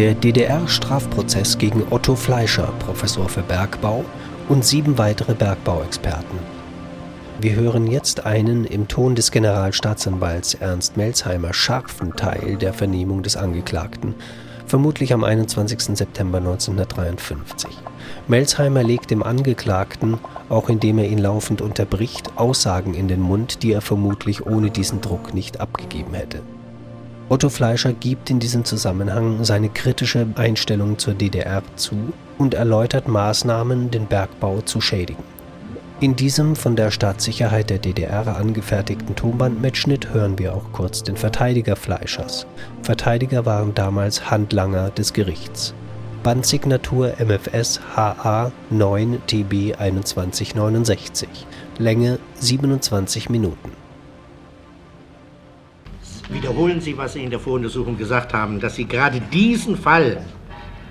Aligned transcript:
Der 0.00 0.14
DDR-Strafprozess 0.14 1.58
gegen 1.58 1.82
Otto 1.90 2.16
Fleischer, 2.16 2.72
Professor 2.78 3.28
für 3.28 3.42
Bergbau, 3.42 4.02
und 4.48 4.64
sieben 4.64 4.96
weitere 4.96 5.34
Bergbauexperten. 5.34 6.38
Wir 7.38 7.54
hören 7.54 7.86
jetzt 7.86 8.24
einen 8.24 8.64
im 8.64 8.88
Ton 8.88 9.14
des 9.14 9.30
Generalstaatsanwalts 9.30 10.54
Ernst 10.54 10.96
Melzheimer 10.96 11.52
scharfen 11.52 12.16
Teil 12.16 12.56
der 12.56 12.72
Vernehmung 12.72 13.22
des 13.22 13.36
Angeklagten, 13.36 14.14
vermutlich 14.64 15.12
am 15.12 15.22
21. 15.22 15.94
September 15.98 16.38
1953. 16.38 17.68
Melzheimer 18.26 18.82
legt 18.82 19.10
dem 19.10 19.22
Angeklagten, 19.22 20.16
auch 20.48 20.70
indem 20.70 20.96
er 20.96 21.08
ihn 21.08 21.18
laufend 21.18 21.60
unterbricht, 21.60 22.38
Aussagen 22.38 22.94
in 22.94 23.06
den 23.06 23.20
Mund, 23.20 23.62
die 23.62 23.72
er 23.72 23.82
vermutlich 23.82 24.46
ohne 24.46 24.70
diesen 24.70 25.02
Druck 25.02 25.34
nicht 25.34 25.60
abgegeben 25.60 26.14
hätte. 26.14 26.40
Otto 27.30 27.48
Fleischer 27.48 27.92
gibt 27.92 28.28
in 28.28 28.40
diesem 28.40 28.64
Zusammenhang 28.64 29.44
seine 29.44 29.68
kritische 29.68 30.26
Einstellung 30.34 30.98
zur 30.98 31.14
DDR 31.14 31.62
zu 31.76 32.12
und 32.38 32.54
erläutert 32.54 33.06
Maßnahmen, 33.06 33.92
den 33.92 34.06
Bergbau 34.06 34.62
zu 34.62 34.80
schädigen. 34.80 35.22
In 36.00 36.16
diesem 36.16 36.56
von 36.56 36.74
der 36.74 36.90
Staatssicherheit 36.90 37.70
der 37.70 37.78
DDR 37.78 38.36
angefertigten 38.36 39.14
Tonbandmitschnitt 39.14 40.12
hören 40.12 40.40
wir 40.40 40.56
auch 40.56 40.72
kurz 40.72 41.04
den 41.04 41.16
Verteidiger 41.16 41.76
Fleischers. 41.76 42.48
Verteidiger 42.82 43.46
waren 43.46 43.76
damals 43.76 44.28
Handlanger 44.28 44.90
des 44.90 45.12
Gerichts. 45.12 45.72
Bandsignatur 46.24 47.12
MFS 47.20 47.80
HA 47.94 48.50
9 48.70 49.22
TB 49.28 49.76
2169. 49.76 51.28
Länge 51.78 52.18
27 52.40 53.30
Minuten. 53.30 53.70
Wiederholen 56.32 56.80
Sie, 56.80 56.96
was 56.96 57.14
Sie 57.14 57.24
in 57.24 57.30
der 57.30 57.40
Voruntersuchung 57.40 57.98
gesagt 57.98 58.32
haben, 58.32 58.60
dass 58.60 58.76
Sie 58.76 58.84
gerade 58.84 59.20
diesen 59.20 59.76
Fall 59.76 60.22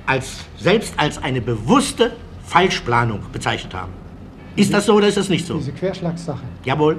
als, 0.06 0.46
selbst 0.58 0.94
als 0.98 1.22
eine 1.22 1.40
bewusste 1.40 2.12
Falschplanung 2.44 3.22
bezeichnet 3.32 3.74
haben. 3.74 3.94
Ist 4.56 4.74
das 4.74 4.86
so 4.86 4.96
oder 4.96 5.08
ist 5.08 5.18
das 5.18 5.30
nicht 5.30 5.46
so? 5.46 5.58
Diese 5.58 5.72
Querschlagssache. 5.72 6.44
Jawohl. 6.66 6.98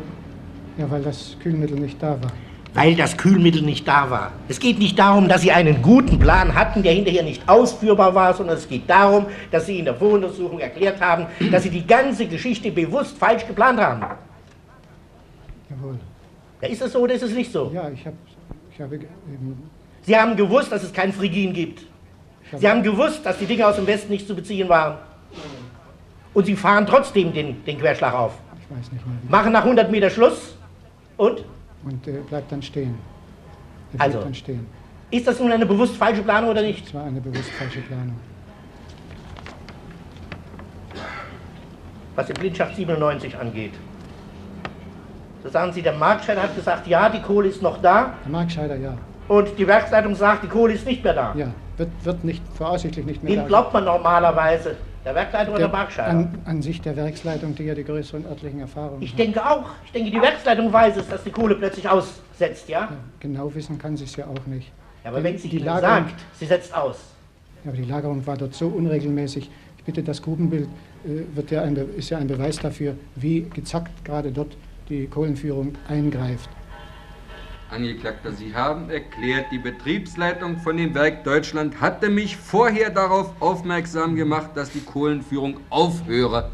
Ja, 0.78 0.90
weil 0.90 1.02
das 1.02 1.36
Kühlmittel 1.42 1.78
nicht 1.78 2.02
da 2.02 2.10
war. 2.10 2.32
Weil 2.72 2.94
das 2.94 3.16
Kühlmittel 3.16 3.62
nicht 3.62 3.86
da 3.86 4.08
war. 4.08 4.32
Es 4.48 4.60
geht 4.60 4.78
nicht 4.78 4.98
darum, 4.98 5.28
dass 5.28 5.42
Sie 5.42 5.50
einen 5.50 5.82
guten 5.82 6.18
Plan 6.18 6.54
hatten, 6.54 6.82
der 6.82 6.92
hinterher 6.92 7.24
nicht 7.24 7.46
ausführbar 7.48 8.14
war, 8.14 8.32
sondern 8.32 8.56
es 8.56 8.68
geht 8.68 8.88
darum, 8.88 9.26
dass 9.50 9.66
Sie 9.66 9.80
in 9.80 9.84
der 9.84 9.96
Voruntersuchung 9.96 10.60
erklärt 10.60 11.00
haben, 11.00 11.26
dass 11.50 11.64
Sie 11.64 11.70
die 11.70 11.86
ganze 11.86 12.26
Geschichte 12.26 12.70
bewusst 12.70 13.18
falsch 13.18 13.46
geplant 13.46 13.80
haben. 13.80 14.02
Jawohl. 15.68 15.98
Ja, 16.62 16.68
ist 16.68 16.80
das 16.80 16.92
so 16.92 17.00
oder 17.00 17.14
ist 17.14 17.22
es 17.22 17.32
nicht 17.32 17.50
so? 17.50 17.70
Ja, 17.74 17.90
ich, 17.90 18.06
hab, 18.06 18.14
ich 18.26 18.29
habe 18.80 18.96
eben, 18.96 19.70
Sie 20.02 20.16
haben 20.16 20.36
gewusst, 20.36 20.72
dass 20.72 20.82
es 20.82 20.92
kein 20.92 21.12
Frigin 21.12 21.52
gibt. 21.52 21.84
Sie 22.56 22.68
haben 22.68 22.82
gewusst, 22.82 23.24
dass 23.24 23.38
die 23.38 23.46
Dinge 23.46 23.66
aus 23.66 23.76
dem 23.76 23.86
Westen 23.86 24.10
nicht 24.10 24.26
zu 24.26 24.34
beziehen 24.34 24.68
waren. 24.68 24.98
Und 26.34 26.46
Sie 26.46 26.56
fahren 26.56 26.86
trotzdem 26.86 27.32
den, 27.32 27.64
den 27.64 27.78
Querschlag 27.78 28.14
auf. 28.14 28.34
ich 28.60 28.76
weiß 28.76 28.92
nicht. 28.92 29.04
Wie. 29.04 29.30
Machen 29.30 29.52
nach 29.52 29.62
100 29.62 29.90
Meter 29.90 30.10
Schluss 30.10 30.56
und? 31.16 31.44
Und 31.84 32.06
äh, 32.08 32.20
bleibt 32.28 32.50
dann 32.50 32.62
stehen. 32.62 32.94
Er 33.94 34.00
Also. 34.02 34.20
dann 34.20 34.34
stehen. 34.34 34.66
Ist 35.10 35.26
das 35.26 35.40
nun 35.40 35.50
eine 35.50 35.66
bewusst 35.66 35.96
falsche 35.96 36.22
Planung 36.22 36.50
oder 36.50 36.62
nicht? 36.62 36.86
Es 36.86 36.94
war 36.94 37.04
eine 37.04 37.20
bewusst 37.20 37.50
falsche 37.50 37.80
Planung. 37.80 38.16
Was 42.14 42.26
den 42.26 42.34
Blindschacht 42.34 42.76
97 42.76 43.36
angeht. 43.36 43.72
So 45.42 45.48
sagen 45.48 45.72
Sie, 45.72 45.82
der 45.82 45.94
Marktscheider 45.94 46.42
hat 46.42 46.54
gesagt, 46.54 46.86
ja, 46.86 47.08
die 47.08 47.20
Kohle 47.20 47.48
ist 47.48 47.62
noch 47.62 47.80
da. 47.80 48.14
Der 48.24 48.32
Markscheider, 48.32 48.76
ja. 48.76 48.94
Und 49.28 49.48
die 49.58 49.66
Werksleitung 49.66 50.14
sagt, 50.14 50.42
die 50.44 50.48
Kohle 50.48 50.74
ist 50.74 50.84
nicht 50.86 51.02
mehr 51.02 51.14
da. 51.14 51.34
Ja, 51.36 51.48
wird, 51.76 51.88
wird 52.02 52.24
nicht, 52.24 52.42
voraussichtlich 52.54 53.06
nicht 53.06 53.22
mehr 53.22 53.32
Wem 53.32 53.40
da 53.40 53.46
glaubt 53.46 53.72
man 53.72 53.84
normalerweise? 53.84 54.76
Der 55.04 55.14
Werksleitung 55.14 55.54
oder 55.54 55.60
der, 55.62 55.68
der 55.68 55.78
Marktscheider? 55.78 56.10
an, 56.10 56.38
an 56.44 56.60
sich 56.60 56.82
der 56.82 56.94
Werksleitung, 56.94 57.54
die 57.54 57.62
ja 57.64 57.74
die 57.74 57.84
größeren 57.84 58.26
örtlichen 58.26 58.60
Erfahrungen 58.60 59.00
Ich 59.00 59.12
hat. 59.12 59.18
denke 59.18 59.42
auch. 59.48 59.64
Ich 59.86 59.92
denke, 59.92 60.10
die 60.10 60.20
Werksleitung 60.20 60.70
weiß 60.70 60.96
es, 60.98 61.08
dass 61.08 61.24
die 61.24 61.30
Kohle 61.30 61.54
plötzlich 61.54 61.88
aussetzt, 61.88 62.68
ja? 62.68 62.80
Ja, 62.80 62.88
genau 63.18 63.54
wissen 63.54 63.78
kann 63.78 63.96
sie 63.96 64.04
es 64.04 64.14
ja 64.16 64.26
auch 64.26 64.46
nicht. 64.46 64.70
Ja, 65.02 65.10
aber 65.10 65.18
Die- 65.20 65.24
wenn 65.24 65.38
sie 65.38 65.48
die 65.48 65.58
Lagerung- 65.58 65.80
sagt, 66.04 66.14
sie 66.38 66.44
setzt 66.44 66.74
aus. 66.76 66.96
Ja, 67.64 67.70
aber 67.70 67.78
die 67.80 67.88
Lagerung 67.88 68.26
war 68.26 68.36
dort 68.36 68.52
so 68.52 68.66
unregelmäßig. 68.68 69.50
Ich 69.78 69.84
bitte, 69.84 70.02
das 70.02 70.20
Grubenbild 70.20 70.68
äh, 71.06 71.34
wird 71.34 71.50
ja 71.50 71.62
ein, 71.62 71.76
ist 71.96 72.10
ja 72.10 72.18
ein 72.18 72.26
Beweis 72.26 72.58
dafür, 72.58 72.94
wie 73.16 73.48
gezackt 73.54 74.04
gerade 74.04 74.30
dort 74.30 74.54
die 74.90 75.06
Kohlenführung 75.06 75.72
eingreift. 75.88 76.50
Angeklagter, 77.70 78.32
Sie 78.32 78.52
haben 78.52 78.90
erklärt, 78.90 79.46
die 79.52 79.58
Betriebsleitung 79.58 80.58
von 80.58 80.76
dem 80.76 80.92
Werk 80.92 81.22
Deutschland 81.22 81.80
hatte 81.80 82.10
mich 82.10 82.36
vorher 82.36 82.90
darauf 82.90 83.32
aufmerksam 83.40 84.16
gemacht, 84.16 84.50
dass 84.56 84.72
die 84.72 84.80
Kohlenführung 84.80 85.58
aufhöre. 85.70 86.50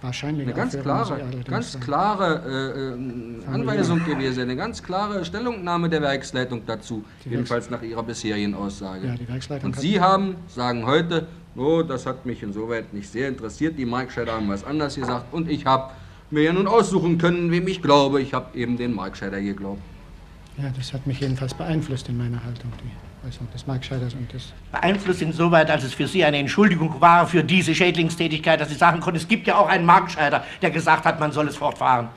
Wahrscheinlich 0.00 0.46
Eine 0.46 0.54
ganz 0.54 0.78
klare, 0.78 1.20
ganz 1.48 1.80
klare 1.80 2.42
äh, 2.46 3.50
äh, 3.50 3.54
Anweisung 3.54 4.04
gewesen, 4.04 4.42
eine 4.42 4.56
ganz 4.56 4.82
klare 4.82 5.24
Stellungnahme 5.24 5.88
der 5.88 6.02
Werksleitung 6.02 6.62
dazu, 6.66 7.04
Die 7.24 7.30
jedenfalls 7.30 7.70
nach 7.70 7.82
Ihrer 7.82 8.02
bisherigen 8.02 8.54
Aussage. 8.54 9.06
Ja, 9.06 9.14
die 9.14 9.28
Werksleitung 9.28 9.70
Und 9.70 9.80
Sie 9.80 10.00
haben, 10.00 10.36
sagen 10.46 10.86
heute, 10.86 11.26
oh, 11.56 11.82
das 11.82 12.04
hat 12.04 12.26
mich 12.26 12.42
insoweit 12.42 12.92
nicht 12.92 13.10
sehr 13.10 13.28
interessiert, 13.28 13.78
die 13.78 13.86
Markscheider 13.86 14.32
haben 14.32 14.48
was 14.48 14.64
anderes 14.64 14.94
gesagt 14.94 15.32
und 15.32 15.50
ich 15.50 15.64
habe 15.64 15.90
mir 16.34 16.42
ja 16.42 16.52
nun 16.52 16.66
aussuchen 16.66 17.16
können, 17.16 17.50
wem 17.50 17.66
ich 17.66 17.80
glaube. 17.80 18.20
Ich 18.20 18.34
habe 18.34 18.56
eben 18.58 18.76
den 18.76 18.94
Markscheider 18.94 19.40
geglaubt. 19.40 19.80
Ja, 20.58 20.70
das 20.76 20.92
hat 20.92 21.06
mich 21.06 21.20
jedenfalls 21.20 21.54
beeinflusst 21.54 22.08
in 22.08 22.18
meiner 22.18 22.44
Haltung, 22.44 22.70
die 22.82 23.26
Äußerung 23.26 23.48
des 23.52 23.66
Markscheiders 23.66 24.14
und 24.14 24.32
des. 24.32 24.52
Beeinflusst 24.70 25.22
insoweit, 25.22 25.70
als 25.70 25.84
es 25.84 25.94
für 25.94 26.06
Sie 26.06 26.24
eine 26.24 26.36
Entschuldigung 26.38 27.00
war 27.00 27.26
für 27.26 27.42
diese 27.42 27.74
Schädlingstätigkeit, 27.74 28.60
dass 28.60 28.68
Sie 28.68 28.74
sagen 28.74 29.00
konnten, 29.00 29.16
es 29.16 29.26
gibt 29.26 29.46
ja 29.46 29.56
auch 29.56 29.68
einen 29.68 29.86
Marktscheider, 29.86 30.44
der 30.60 30.70
gesagt 30.70 31.06
hat, 31.06 31.18
man 31.18 31.32
soll 31.32 31.48
es 31.48 31.56
fortfahren. 31.56 32.08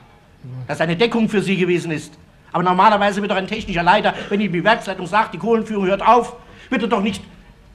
Dass 0.68 0.82
eine 0.82 0.96
Deckung 0.96 1.30
für 1.30 1.42
Sie 1.42 1.56
gewesen 1.56 1.92
ist. 1.92 2.14
Aber 2.52 2.64
normalerweise 2.64 3.22
wird 3.22 3.32
doch 3.32 3.38
ein 3.38 3.48
technischer 3.48 3.84
Leiter, 3.84 4.14
wenn 4.30 4.40
die 4.40 4.64
Werksleitung 4.64 5.08
sagt, 5.08 5.34
die 5.34 5.38
Kohlenführung 5.38 5.86
hört 5.86 6.06
auf, 6.06 6.36
wird 6.70 6.82
er 6.82 6.88
doch 6.88 7.02
nicht 7.02 7.24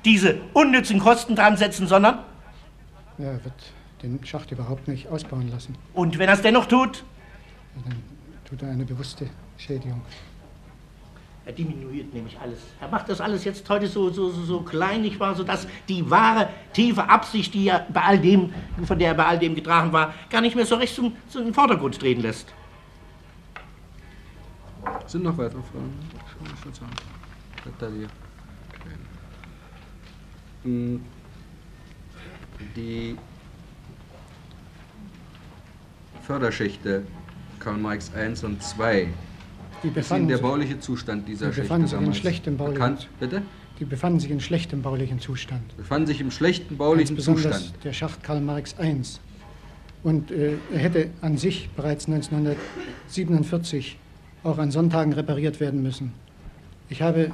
diese 0.05 0.37
unnützen 0.53 0.99
Kosten 0.99 1.37
dran 1.37 1.57
setzen, 1.57 1.87
sondern, 1.87 2.19
Ja, 3.19 3.33
wird 3.33 3.55
den 4.03 4.25
Schacht 4.25 4.51
überhaupt 4.51 4.89
nicht 4.89 5.09
ausbauen 5.09 5.49
lassen. 5.51 5.75
und 5.95 6.19
wenn 6.19 6.29
er 6.29 6.35
es 6.35 6.43
dennoch 6.43 6.67
tut, 6.67 7.05
Ja, 7.77 7.83
Dann 7.89 8.03
tut 8.45 8.63
er 8.63 8.71
eine 8.71 8.85
bewusste 8.85 9.29
Schädigung. 9.57 10.03
Er 11.45 11.53
diminuiert 11.53 12.15
nämlich 12.15 12.39
alles. 12.39 12.59
Er 12.81 12.87
macht 12.89 13.09
das 13.09 13.21
alles 13.21 13.43
jetzt 13.45 13.69
heute 13.69 13.89
so, 13.89 14.11
so, 14.11 14.31
so, 14.31 14.43
so 14.45 14.61
klein, 14.61 15.03
nicht 15.03 15.19
wahr, 15.19 15.35
sodass 15.35 15.67
die 15.89 16.09
wahre, 16.09 16.49
tiefe 16.73 17.09
Absicht, 17.09 17.53
die 17.55 17.67
er 17.67 17.85
bei 17.93 18.01
all 18.03 18.19
dem, 18.21 18.53
von 18.85 18.97
der 18.99 19.09
er 19.09 19.15
bei 19.15 19.27
all 19.27 19.39
dem 19.41 19.55
getragen 19.57 19.93
war, 19.93 20.15
gar 20.31 20.41
nicht 20.41 20.55
mehr 20.55 20.67
so 20.67 20.77
recht 20.77 20.95
zum, 20.95 21.17
zum 21.29 21.53
Vordergrund 21.53 21.99
treten 21.99 22.21
lässt. 22.23 22.53
Sind 25.07 25.25
noch 25.25 25.37
weitere 25.37 25.63
Fragen? 25.63 25.93
Mal 26.45 26.53
kurz 26.63 26.81
an. 26.81 26.89
Detailliert. 27.65 28.11
Okay. 28.71 28.95
Hm, 30.65 31.03
Die 32.77 33.17
Förderschächte 36.23 37.03
Karl 37.59 37.79
Marx 37.79 38.13
1 38.15 38.45
und 38.45 38.63
2. 38.63 39.07
Die 39.07 39.09
Ist 39.09 39.85
Ihnen 39.85 39.95
befanden, 39.95 40.29
der 40.29 40.37
sich, 40.39 40.47
bauliche 40.47 40.81
Zustand 40.81 41.29
dieser 41.29 41.47
Die 41.49 41.55
Schächte 41.55 41.63
befanden 41.63 41.87
sich 41.87 41.95
in 41.99 42.01
damals 42.05 42.19
schlechtem 42.19 42.57
baulichen- 42.57 42.75
bekannt? 42.75 43.09
Bitte? 43.21 43.43
die 43.81 43.85
befanden 43.87 44.21
sich 44.21 44.31
in 44.31 44.39
schlechtem 44.41 44.81
baulichen 44.83 45.19
Zustand. 45.19 45.77
Befanden 45.77 46.07
sich 46.07 46.21
im 46.21 46.31
schlechten 46.31 46.77
baulichen 46.77 47.17
Ganz 47.17 47.27
besonders 47.27 47.63
Zustand. 47.65 47.85
der 47.85 47.93
Schacht 47.93 48.23
Karl 48.23 48.41
Marx 48.41 48.77
I. 48.81 49.01
Und 50.05 50.31
äh, 50.31 50.53
er 50.73 50.79
hätte 50.79 51.11
an 51.21 51.37
sich 51.37 51.69
bereits 51.71 52.07
1947 52.07 53.99
auch 54.45 54.59
an 54.59 54.71
Sonntagen 54.71 55.13
repariert 55.15 55.59
werden 55.59 55.83
müssen. 55.83 56.13
Ich 56.91 57.03
habe 57.03 57.25
äh, 57.25 57.31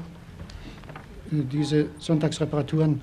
diese 1.53 1.87
Sonntagsreparaturen 1.99 3.03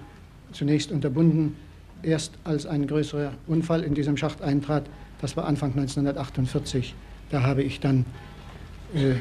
zunächst 0.52 0.92
unterbunden, 0.92 1.56
erst 2.02 2.32
als 2.46 2.66
ein 2.66 2.88
größerer 2.88 3.34
Unfall 3.48 3.84
in 3.84 3.94
diesem 3.94 4.18
Schacht 4.18 4.42
eintrat. 4.42 4.86
Das 5.22 5.38
war 5.38 5.46
Anfang 5.46 5.72
1948. 5.72 6.94
Da 7.30 7.44
habe 7.44 7.64
ich 7.64 7.80
dann 7.80 8.06
äh, 8.94 9.16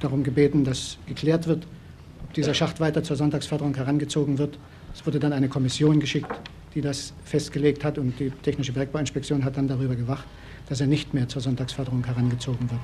darum 0.00 0.22
gebeten, 0.22 0.64
dass 0.64 0.98
geklärt 1.06 1.46
wird, 1.46 1.66
ob 2.22 2.34
dieser 2.34 2.54
Schacht 2.54 2.80
weiter 2.80 3.02
zur 3.02 3.16
Sonntagsförderung 3.16 3.74
herangezogen 3.74 4.38
wird. 4.38 4.58
Es 4.94 5.06
wurde 5.06 5.18
dann 5.18 5.32
eine 5.32 5.48
Kommission 5.48 6.00
geschickt, 6.00 6.30
die 6.74 6.80
das 6.80 7.12
festgelegt 7.24 7.84
hat 7.84 7.98
und 7.98 8.18
die 8.18 8.30
Technische 8.30 8.72
Bergbauinspektion 8.72 9.44
hat 9.44 9.56
dann 9.56 9.68
darüber 9.68 9.94
gewacht, 9.94 10.26
dass 10.68 10.80
er 10.80 10.86
nicht 10.86 11.14
mehr 11.14 11.28
zur 11.28 11.42
Sonntagsförderung 11.42 12.04
herangezogen 12.04 12.70
wird. 12.70 12.80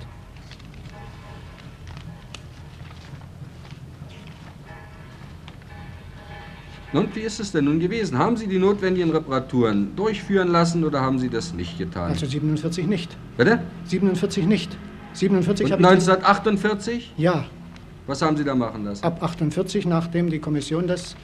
Und 6.93 7.15
wie 7.15 7.21
ist 7.21 7.39
es 7.39 7.53
denn 7.53 7.67
nun 7.67 7.81
gewesen? 7.81 8.17
Haben 8.19 8.37
Sie 8.37 8.47
die 8.47 8.59
notwendigen 8.59 9.11
Reparaturen 9.11 9.95
durchführen 9.95 10.49
lassen 10.49 10.85
oder 10.85 11.01
haben 11.03 11.19
Sie 11.19 11.29
das 11.29 11.53
nicht 11.53 11.77
getan? 11.77 12.11
Also 12.13 12.25
47 12.27 12.87
nicht. 12.87 13.15
Bitte? 13.37 13.61
47 13.85 14.47
nicht. 14.47 14.77
47 15.13 15.67
Und 15.67 15.73
habe 15.73 15.83
ich... 15.83 15.89
1948? 15.89 17.13
Ja, 17.19 17.45
Was 18.07 18.23
haben 18.23 18.37
Sie 18.39 18.45
da 18.45 18.55
machen 18.55 18.85
lassen? 18.85 19.05
ab 19.05 19.23
48, 19.23 19.85
nachdem 19.87 20.31
die 20.31 20.39
Kommission 20.39 20.87
das 20.87 21.15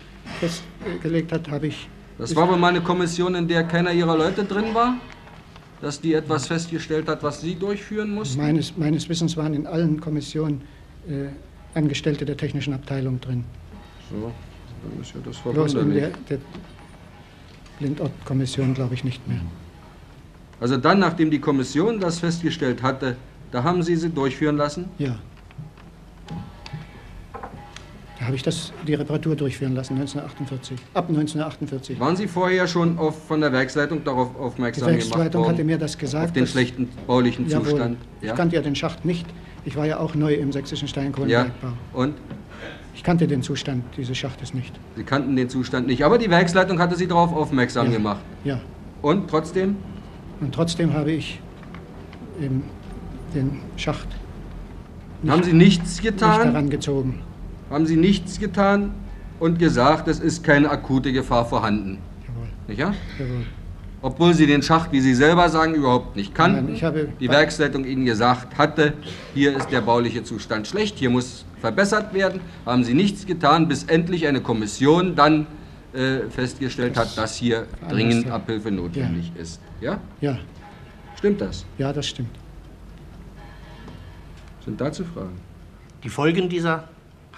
festgelegt 0.40 1.32
hat, 1.32 1.50
habe 1.50 1.68
ich. 1.68 1.88
Das 2.18 2.36
war 2.36 2.46
wohl 2.48 2.58
mal 2.58 2.68
eine 2.68 2.82
Kommission, 2.82 3.34
in 3.34 3.48
der 3.48 3.64
keiner 3.64 3.92
Ihrer 3.92 4.16
Leute 4.16 4.44
drin 4.44 4.74
war? 4.74 4.96
Dass 5.80 6.00
die 6.00 6.12
etwas 6.14 6.46
festgestellt 6.46 7.08
hat, 7.08 7.22
was 7.22 7.40
Sie 7.40 7.54
durchführen 7.56 8.14
mussten? 8.14 8.40
Meines, 8.40 8.76
meines 8.76 9.08
Wissens 9.08 9.36
waren 9.36 9.54
in 9.54 9.66
allen 9.66 10.00
Kommissionen 10.00 10.60
äh, 11.08 11.28
Angestellte 11.76 12.24
der 12.24 12.36
technischen 12.36 12.72
Abteilung 12.74 13.20
drin. 13.20 13.44
So, 14.10 14.30
dann 14.90 15.00
ist 15.00 15.14
ja 15.14 15.20
das 15.24 15.36
Bloß 15.38 15.72
in 15.74 15.78
verwunderlich. 15.80 16.14
der, 16.28 16.36
der 16.38 16.44
Blindort-Kommission 17.78 18.74
glaube 18.74 18.94
ich 18.94 19.04
nicht 19.04 19.26
mehr. 19.26 19.40
Also 20.60 20.76
dann, 20.76 21.00
nachdem 21.00 21.30
die 21.30 21.40
Kommission 21.40 22.00
das 22.00 22.20
festgestellt 22.20 22.82
hatte, 22.82 23.16
da 23.50 23.62
haben 23.62 23.82
Sie 23.82 23.96
sie 23.96 24.10
durchführen 24.10 24.56
lassen? 24.56 24.88
Ja. 24.98 25.16
Da 28.18 28.26
habe 28.26 28.36
ich 28.36 28.42
das, 28.42 28.72
die 28.86 28.94
Reparatur 28.94 29.36
durchführen 29.36 29.74
lassen, 29.74 29.94
1948. 29.94 30.78
Ab 30.94 31.08
1948. 31.08 32.00
Waren 32.00 32.16
Sie 32.16 32.26
vorher 32.26 32.66
schon 32.66 32.96
auf, 32.96 33.26
von 33.26 33.40
der 33.40 33.52
Werksleitung 33.52 34.02
darauf 34.04 34.30
Die 34.32 34.38
aufmerksam 34.38 34.86
gemacht 34.86 35.00
Werksleitung 35.02 35.42
worden? 35.42 35.52
hatte 35.52 35.64
mir 35.64 35.76
das 35.78 35.98
gesagt. 35.98 36.26
auf 36.26 36.32
den 36.32 36.46
schlechten 36.46 36.88
baulichen 37.06 37.48
Jawohl. 37.48 37.70
Zustand? 37.70 37.98
Ich 38.22 38.34
kannte 38.34 38.56
ja 38.56 38.62
den 38.62 38.76
Schacht 38.76 39.04
nicht. 39.04 39.26
Ich 39.66 39.76
war 39.76 39.86
ja 39.86 39.98
auch 39.98 40.14
neu 40.14 40.34
im 40.34 40.52
sächsischen 40.52 40.86
ja. 40.86 40.90
Steinkohlenbergbau. 40.90 41.72
Und? 41.92 42.14
Ich 42.94 43.02
kannte 43.02 43.26
den 43.26 43.42
Zustand 43.42 43.82
dieses 43.96 44.16
Schachtes 44.16 44.54
nicht. 44.54 44.72
Sie 44.96 45.04
kannten 45.04 45.34
den 45.36 45.48
Zustand 45.48 45.86
nicht. 45.86 46.04
Aber 46.04 46.16
die 46.18 46.30
Werksleitung 46.30 46.78
hatte 46.78 46.96
Sie 46.96 47.06
darauf 47.06 47.32
aufmerksam 47.32 47.86
Ja. 47.88 47.92
gemacht. 47.92 48.20
Ja. 48.44 48.60
Und 49.02 49.28
trotzdem? 49.28 49.76
Und 50.40 50.54
trotzdem 50.54 50.92
habe 50.94 51.12
ich 51.12 51.40
eben 52.40 52.62
den 53.34 53.60
Schacht 53.76 54.08
haben 55.26 55.42
Sie 55.42 55.52
nichts 55.54 56.02
nicht 56.02 56.02
getan? 56.02 56.48
daran 56.52 56.68
gezogen. 56.70 57.20
haben 57.70 57.86
Sie 57.86 57.96
nichts 57.96 58.38
getan 58.38 58.92
und 59.40 59.58
gesagt, 59.58 60.06
es 60.08 60.20
ist 60.20 60.44
keine 60.44 60.68
akute 60.70 61.12
Gefahr 61.12 61.46
vorhanden. 61.46 61.98
Jawohl, 62.28 62.48
Nicht 62.68 62.78
ja? 62.78 62.92
jawohl. 63.18 63.44
Obwohl 64.04 64.34
Sie 64.34 64.46
den 64.46 64.60
Schacht, 64.62 64.92
wie 64.92 65.00
Sie 65.00 65.14
selber 65.14 65.48
sagen, 65.48 65.72
überhaupt 65.74 66.14
nicht 66.14 66.34
kannten. 66.34 66.66
Nein, 66.66 66.74
ich 66.74 66.84
habe- 66.84 67.08
die 67.20 67.28
Werksleitung 67.30 67.86
Ihnen 67.86 68.04
gesagt 68.04 68.58
hatte, 68.58 68.92
hier 69.32 69.56
ist 69.56 69.70
der 69.70 69.80
bauliche 69.80 70.22
Zustand 70.22 70.66
schlecht, 70.66 70.98
hier 70.98 71.08
muss 71.08 71.46
verbessert 71.62 72.12
werden. 72.12 72.42
Haben 72.66 72.84
Sie 72.84 72.92
nichts 72.92 73.24
getan, 73.24 73.66
bis 73.66 73.84
endlich 73.84 74.26
eine 74.26 74.42
Kommission 74.42 75.16
dann 75.16 75.46
äh, 75.94 76.28
festgestellt 76.28 76.98
hat, 76.98 77.16
dass 77.16 77.36
hier 77.36 77.66
dringend 77.88 78.26
Anders, 78.26 78.32
Abhilfe 78.34 78.70
notwendig 78.70 79.32
ist. 79.40 79.58
Ja? 79.80 79.98
Ja, 80.20 80.36
Stimmt 81.16 81.40
das? 81.40 81.64
ja, 81.78 81.90
das 81.90 82.06
stimmt. 82.06 82.28
Sind 84.66 84.78
dazu 84.82 85.04
Fragen? 85.04 85.38
Die 86.02 86.10
Folgen 86.10 86.50
dieser 86.50 86.88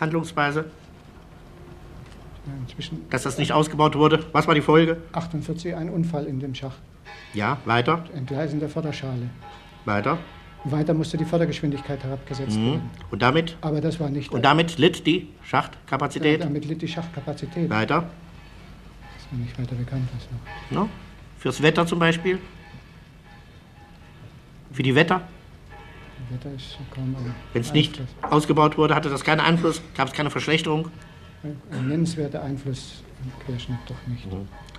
Handlungsweise, 0.00 0.60
Ja, 0.60 0.64
Inzwischen 2.62 3.04
dass 3.10 3.22
das 3.24 3.38
nicht 3.38 3.52
ausgebaut 3.52 3.96
wurde, 3.96 4.24
was 4.32 4.46
war 4.46 4.54
die 4.54 4.60
Folge? 4.60 4.98
48 5.12 5.74
ein 5.74 5.90
Unfall 5.90 6.24
in 6.26 6.40
dem 6.40 6.54
Schacht. 6.54 6.78
Ja, 7.34 7.58
weiter, 7.64 8.04
Entgleisen 8.14 8.60
der 8.60 8.68
Förderschale. 8.68 9.28
weiter. 9.84 10.18
Weiter 10.64 10.94
musste 10.94 11.16
die 11.16 11.24
Fördergeschwindigkeit 11.24 12.02
herabgesetzt 12.02 12.56
werden. 12.56 12.90
Und 13.12 13.22
damit, 13.22 13.56
Aber 13.60 13.80
das 13.80 14.00
war 14.00 14.08
nicht. 14.10 14.32
und 14.32 14.44
damit 14.44 14.78
litt 14.78 15.06
die 15.06 15.28
Schachtkapazität. 15.44 16.42
damit 16.42 16.64
litt 16.64 16.82
die 16.82 16.88
Schachtkapazität. 16.88 17.70
Weiter, 17.70 18.02
Das 19.14 19.22
ist 19.24 19.32
mir 19.32 19.38
nicht 19.44 19.56
weiter 19.60 19.76
bekannt. 19.76 20.08
Was 20.14 20.28
noch. 20.72 20.82
ne? 20.84 20.88
fürs 21.38 21.62
Wetter 21.62 21.86
zum 21.86 21.98
Beispiel. 22.00 22.38
Für 24.72 24.82
die 24.82 24.94
Wetter, 24.94 25.20
Das 26.30 26.38
Wetter 26.44 26.56
ist 26.56 26.78
kaum 26.92 27.14
ein 27.16 27.34
wenn 27.52 27.62
es 27.62 27.72
nicht 27.72 28.00
ausgebaut 28.22 28.76
wurde, 28.76 28.94
hatte 28.94 29.08
das 29.08 29.22
keinen 29.24 29.40
Einfluss, 29.40 29.80
gab 29.96 30.08
es 30.08 30.14
keine 30.14 30.30
Verschlechterung. 30.30 30.90
Ein 31.70 31.88
nennenswerter 31.88 32.42
Einfluss 32.42 33.02
im 33.24 33.44
Querschnitt 33.44 33.78
doch 33.86 33.96
nicht. 34.06 34.26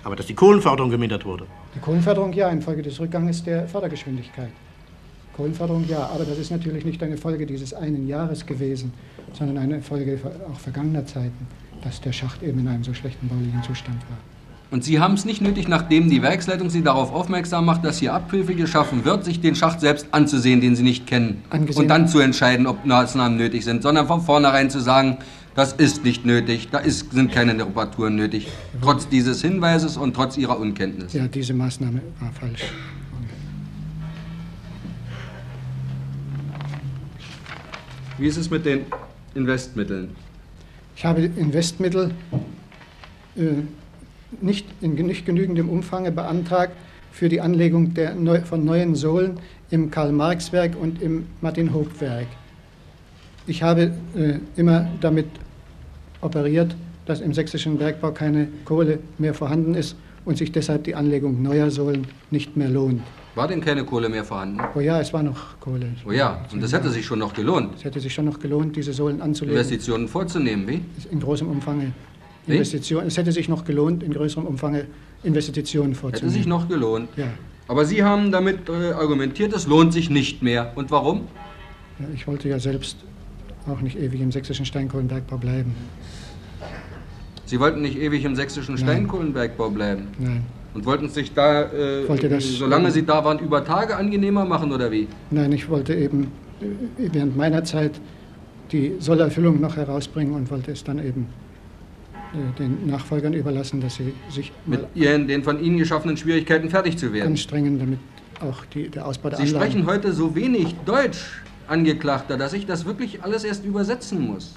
Aber 0.04 0.16
dass 0.16 0.26
die 0.26 0.34
Kohlenförderung 0.34 0.90
gemindert 0.90 1.24
wurde. 1.24 1.46
Die 1.74 1.80
Kohlenförderung 1.80 2.32
ja, 2.32 2.48
infolge 2.50 2.82
des 2.82 2.98
Rückganges 3.00 3.42
der 3.42 3.66
Fördergeschwindigkeit. 3.68 4.50
Kohlenförderung 5.36 5.84
ja, 5.88 6.08
aber 6.12 6.24
das 6.24 6.38
ist 6.38 6.50
natürlich 6.50 6.84
nicht 6.84 7.02
eine 7.02 7.16
Folge 7.16 7.46
dieses 7.46 7.72
einen 7.72 8.08
Jahres 8.08 8.44
gewesen, 8.44 8.92
sondern 9.32 9.58
eine 9.58 9.80
Folge 9.82 10.18
auch 10.52 10.58
vergangener 10.58 11.06
Zeiten, 11.06 11.46
dass 11.82 12.00
der 12.00 12.12
Schacht 12.12 12.42
eben 12.42 12.58
in 12.60 12.68
einem 12.68 12.84
so 12.84 12.92
schlechten 12.92 13.28
baulichen 13.28 13.62
Zustand 13.62 14.00
war. 14.08 14.18
Und 14.70 14.84
Sie 14.84 15.00
haben 15.00 15.14
es 15.14 15.24
nicht 15.24 15.40
nötig, 15.40 15.66
nachdem 15.66 16.10
die 16.10 16.20
Werksleitung 16.22 16.68
Sie 16.68 16.82
darauf 16.82 17.12
aufmerksam 17.12 17.64
macht, 17.64 17.84
dass 17.84 17.98
hier 17.98 18.12
Abhilfe 18.12 18.54
geschaffen 18.54 19.04
wird, 19.04 19.24
sich 19.24 19.40
den 19.40 19.54
Schacht 19.54 19.80
selbst 19.80 20.08
anzusehen, 20.10 20.60
den 20.60 20.76
Sie 20.76 20.82
nicht 20.82 21.06
kennen. 21.06 21.42
Angesehen- 21.48 21.82
Und 21.82 21.88
dann 21.88 22.06
zu 22.06 22.18
entscheiden, 22.18 22.66
ob 22.66 22.84
Maßnahmen 22.84 23.38
nötig 23.38 23.64
sind, 23.64 23.82
sondern 23.82 24.06
von 24.06 24.20
vornherein 24.20 24.68
zu 24.68 24.80
sagen, 24.80 25.18
das 25.58 25.72
ist 25.72 26.04
nicht 26.04 26.24
nötig, 26.24 26.68
da 26.70 26.78
ist, 26.78 27.10
sind 27.10 27.32
keine 27.32 27.52
Reparaturen 27.52 28.14
nötig. 28.14 28.46
Trotz 28.80 29.08
dieses 29.08 29.42
Hinweises 29.42 29.96
und 29.96 30.14
trotz 30.14 30.36
Ihrer 30.36 30.56
Unkenntnis. 30.56 31.12
Ja, 31.14 31.26
diese 31.26 31.52
Maßnahme 31.52 32.00
war 32.20 32.30
falsch. 32.30 32.62
Wie 38.18 38.26
ist 38.28 38.36
es 38.36 38.48
mit 38.50 38.66
den 38.66 38.86
Investmitteln? 39.34 40.10
Ich 40.94 41.04
habe 41.04 41.22
Investmittel 41.22 42.12
äh, 43.34 43.42
nicht 44.40 44.64
in 44.80 44.94
nicht 44.94 45.26
genügendem 45.26 45.68
Umfang 45.70 46.14
beantragt 46.14 46.74
für 47.10 47.28
die 47.28 47.40
Anlegung 47.40 47.94
der 47.94 48.14
neu, 48.14 48.42
von 48.42 48.64
neuen 48.64 48.94
Sohlen 48.94 49.40
im 49.70 49.90
Karl-Marx-Werk 49.90 50.80
und 50.80 51.02
im 51.02 51.26
Martin-Hoop-Werk. 51.40 52.28
Ich 53.48 53.64
habe 53.64 53.92
äh, 54.14 54.38
immer 54.56 54.88
damit 55.00 55.26
operiert, 56.20 56.74
dass 57.06 57.20
im 57.20 57.32
sächsischen 57.32 57.78
Bergbau 57.78 58.12
keine 58.12 58.48
Kohle 58.64 58.98
mehr 59.18 59.34
vorhanden 59.34 59.74
ist 59.74 59.96
und 60.24 60.36
sich 60.36 60.52
deshalb 60.52 60.84
die 60.84 60.94
Anlegung 60.94 61.42
neuer 61.42 61.70
Sohlen 61.70 62.06
nicht 62.30 62.56
mehr 62.56 62.68
lohnt. 62.68 63.02
War 63.34 63.46
denn 63.48 63.60
keine 63.60 63.84
Kohle 63.84 64.08
mehr 64.08 64.24
vorhanden? 64.24 64.60
Oh 64.74 64.80
ja, 64.80 65.00
es 65.00 65.12
war 65.12 65.22
noch 65.22 65.58
Kohle. 65.60 65.86
Oh 66.06 66.12
ja, 66.12 66.44
und 66.52 66.62
das 66.62 66.72
hätte 66.72 66.90
sich 66.90 67.06
schon 67.06 67.20
noch 67.20 67.32
gelohnt, 67.32 67.76
Es 67.76 67.84
hätte 67.84 68.00
sich 68.00 68.12
schon 68.12 68.24
noch 68.24 68.40
gelohnt, 68.40 68.74
diese 68.76 68.92
Sohlen 68.92 69.22
anzulegen. 69.22 69.56
Investitionen 69.56 70.08
vorzunehmen, 70.08 70.66
wie? 70.66 70.80
in 71.10 71.20
großem 71.20 71.48
Umfang 71.48 71.92
Wie? 72.46 72.52
Investitionen. 72.54 73.06
Es 73.06 73.16
hätte 73.16 73.30
sich 73.32 73.48
noch 73.48 73.64
gelohnt, 73.64 74.02
in 74.02 74.12
größerem 74.12 74.44
Umfang 74.46 74.82
Investitionen 75.22 75.90
Hätte 75.92 76.00
vorzunehmen. 76.00 76.34
sich 76.34 76.46
noch 76.46 76.68
gelohnt. 76.68 77.08
Ja. 77.16 77.26
Aber 77.68 77.84
Sie 77.84 78.02
haben 78.02 78.32
damit 78.32 78.68
äh, 78.68 78.92
argumentiert, 78.92 79.52
es 79.52 79.66
lohnt 79.66 79.92
sich 79.92 80.10
nicht 80.10 80.42
mehr. 80.42 80.72
Und 80.74 80.90
warum? 80.90 81.28
ja, 82.00 82.06
ich 82.14 82.26
wollte 82.26 82.48
ja 82.48 82.58
selbst 82.58 82.96
auch 83.68 83.80
nicht 83.80 83.98
ewig 83.98 84.20
im 84.20 84.32
sächsischen 84.32 84.66
Steinkohlenbergbau 84.66 85.36
bleiben. 85.38 85.74
Sie 87.46 87.58
wollten 87.60 87.80
nicht 87.82 87.96
ewig 87.98 88.24
im 88.24 88.36
sächsischen 88.36 88.74
Nein. 88.74 88.84
Steinkohlenbergbau 88.84 89.70
bleiben 89.70 90.08
Nein, 90.18 90.42
und 90.74 90.84
wollten 90.84 91.08
sich 91.08 91.32
da, 91.32 91.62
äh, 91.62 92.06
Wollte 92.08 92.28
das- 92.28 92.44
solange 92.44 92.90
Sie 92.90 93.04
da 93.04 93.24
waren, 93.24 93.38
über 93.38 93.64
Tage 93.64 93.96
angenehmer 93.96 94.44
machen 94.44 94.70
oder 94.72 94.90
wie? 94.90 95.08
nein, 95.30 95.52
ich 95.52 95.68
wollte 95.68 95.94
eben 95.94 96.24
äh, 96.60 96.66
während 97.12 97.36
meiner 97.36 97.64
Zeit 97.64 97.92
die 98.70 98.92
Sollerfüllung 98.98 99.60
noch 99.60 99.76
herausbringen 99.76 100.34
und 100.34 100.50
wollte 100.50 100.72
es 100.72 100.84
dann 100.84 100.98
eben 100.98 101.26
äh, 102.34 102.58
den 102.58 102.86
Nachfolgern 102.86 103.32
überlassen, 103.32 103.80
dass 103.80 103.94
sie 103.94 104.12
sich 104.28 104.52
Mit 104.66 104.80
ihren, 104.94 105.26
den 105.26 105.42
von 105.42 105.58
Ihnen 105.62 105.78
geschaffenen 105.78 106.18
Schwierigkeiten 106.18 106.68
fertig 106.68 106.98
zu 106.98 107.14
werden. 107.14 107.28
anstrengen, 107.28 107.78
damit 107.78 107.98
auch 108.40 108.66
die, 108.66 108.90
der 108.90 109.06
Ausbau 109.06 109.30
der 109.30 109.38
Sie 109.38 109.44
Anlagen... 109.44 109.70
sprechen 109.70 109.86
heute 109.86 110.12
so 110.12 110.34
wenig 110.34 110.74
Deutsch, 110.84 111.40
Angeklagter, 111.68 112.36
dass 112.36 112.52
ich 112.52 112.66
das 112.66 112.84
wirklich 112.84 113.22
alles 113.22 113.44
erst 113.44 113.64
übersetzen 113.64 114.26
muss. 114.26 114.54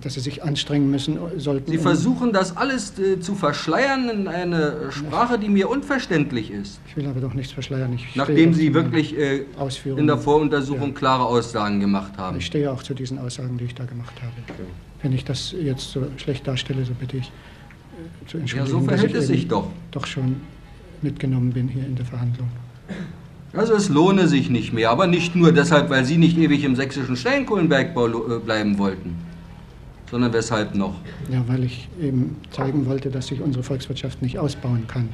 dass 0.00 0.14
sie 0.14 0.20
sich 0.20 0.42
anstrengen 0.42 0.90
müssen 0.90 1.18
sollten. 1.38 1.70
Sie 1.70 1.78
versuchen 1.78 2.32
das 2.32 2.56
alles 2.56 2.98
äh, 2.98 3.20
zu 3.20 3.36
verschleiern 3.36 4.08
in 4.10 4.26
eine 4.28 4.90
Sprache, 4.90 5.38
die 5.38 5.48
mir 5.48 5.68
unverständlich 5.70 6.50
ist. 6.50 6.80
Ich 6.88 6.96
will 6.96 7.06
aber 7.06 7.20
doch 7.20 7.32
nichts 7.32 7.52
verschleiern. 7.52 7.92
Ich 7.92 8.16
Nachdem 8.16 8.54
Sie 8.54 8.74
wirklich 8.74 9.16
äh, 9.16 9.44
in 9.96 10.06
der 10.08 10.18
Voruntersuchung 10.18 10.88
Ja. 10.90 10.94
klare 10.98 11.24
Aussagen 11.26 11.78
gemacht 11.78 12.18
haben. 12.18 12.38
Ich 12.38 12.46
stehe 12.46 12.72
auch 12.72 12.82
zu 12.82 12.92
diesen 12.92 13.18
Aussagen, 13.20 13.56
die 13.56 13.64
ich 13.66 13.74
da 13.76 13.84
gemacht 13.84 14.14
habe. 14.20 14.32
Wenn 15.00 15.12
ich 15.12 15.24
das 15.24 15.52
jetzt 15.52 15.92
so 15.92 16.04
schlecht 16.16 16.44
darstelle, 16.46 16.84
so 16.84 16.92
bitte 16.94 17.18
ich 17.18 17.26
äh, 17.28 18.26
zu 18.26 18.36
Ja, 18.38 18.40
entschuldigen, 18.40 18.70
so 18.72 18.78
dass 18.80 19.00
verhält 19.00 19.14
es 19.14 19.26
sich 19.28 19.46
doch. 19.46 19.68
doch 19.92 20.06
schon 20.06 20.40
mitgenommen 21.02 21.52
bin 21.52 21.68
hier 21.68 21.86
in 21.86 21.94
der 21.94 22.04
Verhandlung. 22.04 22.48
Also 23.56 23.74
es 23.74 23.88
lohne 23.88 24.26
sich 24.26 24.50
nicht 24.50 24.72
mehr, 24.72 24.90
aber 24.90 25.06
nicht 25.06 25.36
nur 25.36 25.52
deshalb, 25.52 25.88
weil 25.90 26.04
Sie 26.04 26.16
nicht 26.16 26.36
ewig 26.38 26.64
im 26.64 26.74
sächsischen 26.74 27.16
Steinkohlenbergbau 27.16 28.06
äh, 28.08 28.38
bleiben 28.40 28.78
wollten, 28.78 29.14
sondern 30.10 30.32
weshalb 30.32 30.74
noch? 30.74 30.94
Ja, 31.30 31.42
weil 31.46 31.64
ich 31.64 31.88
eben 32.00 32.36
zeigen 32.50 32.86
wollte, 32.86 33.10
dass 33.10 33.28
sich 33.28 33.40
unsere 33.40 33.62
Volkswirtschaft 33.62 34.22
nicht 34.22 34.38
ausbauen 34.38 34.86
kann. 34.88 35.08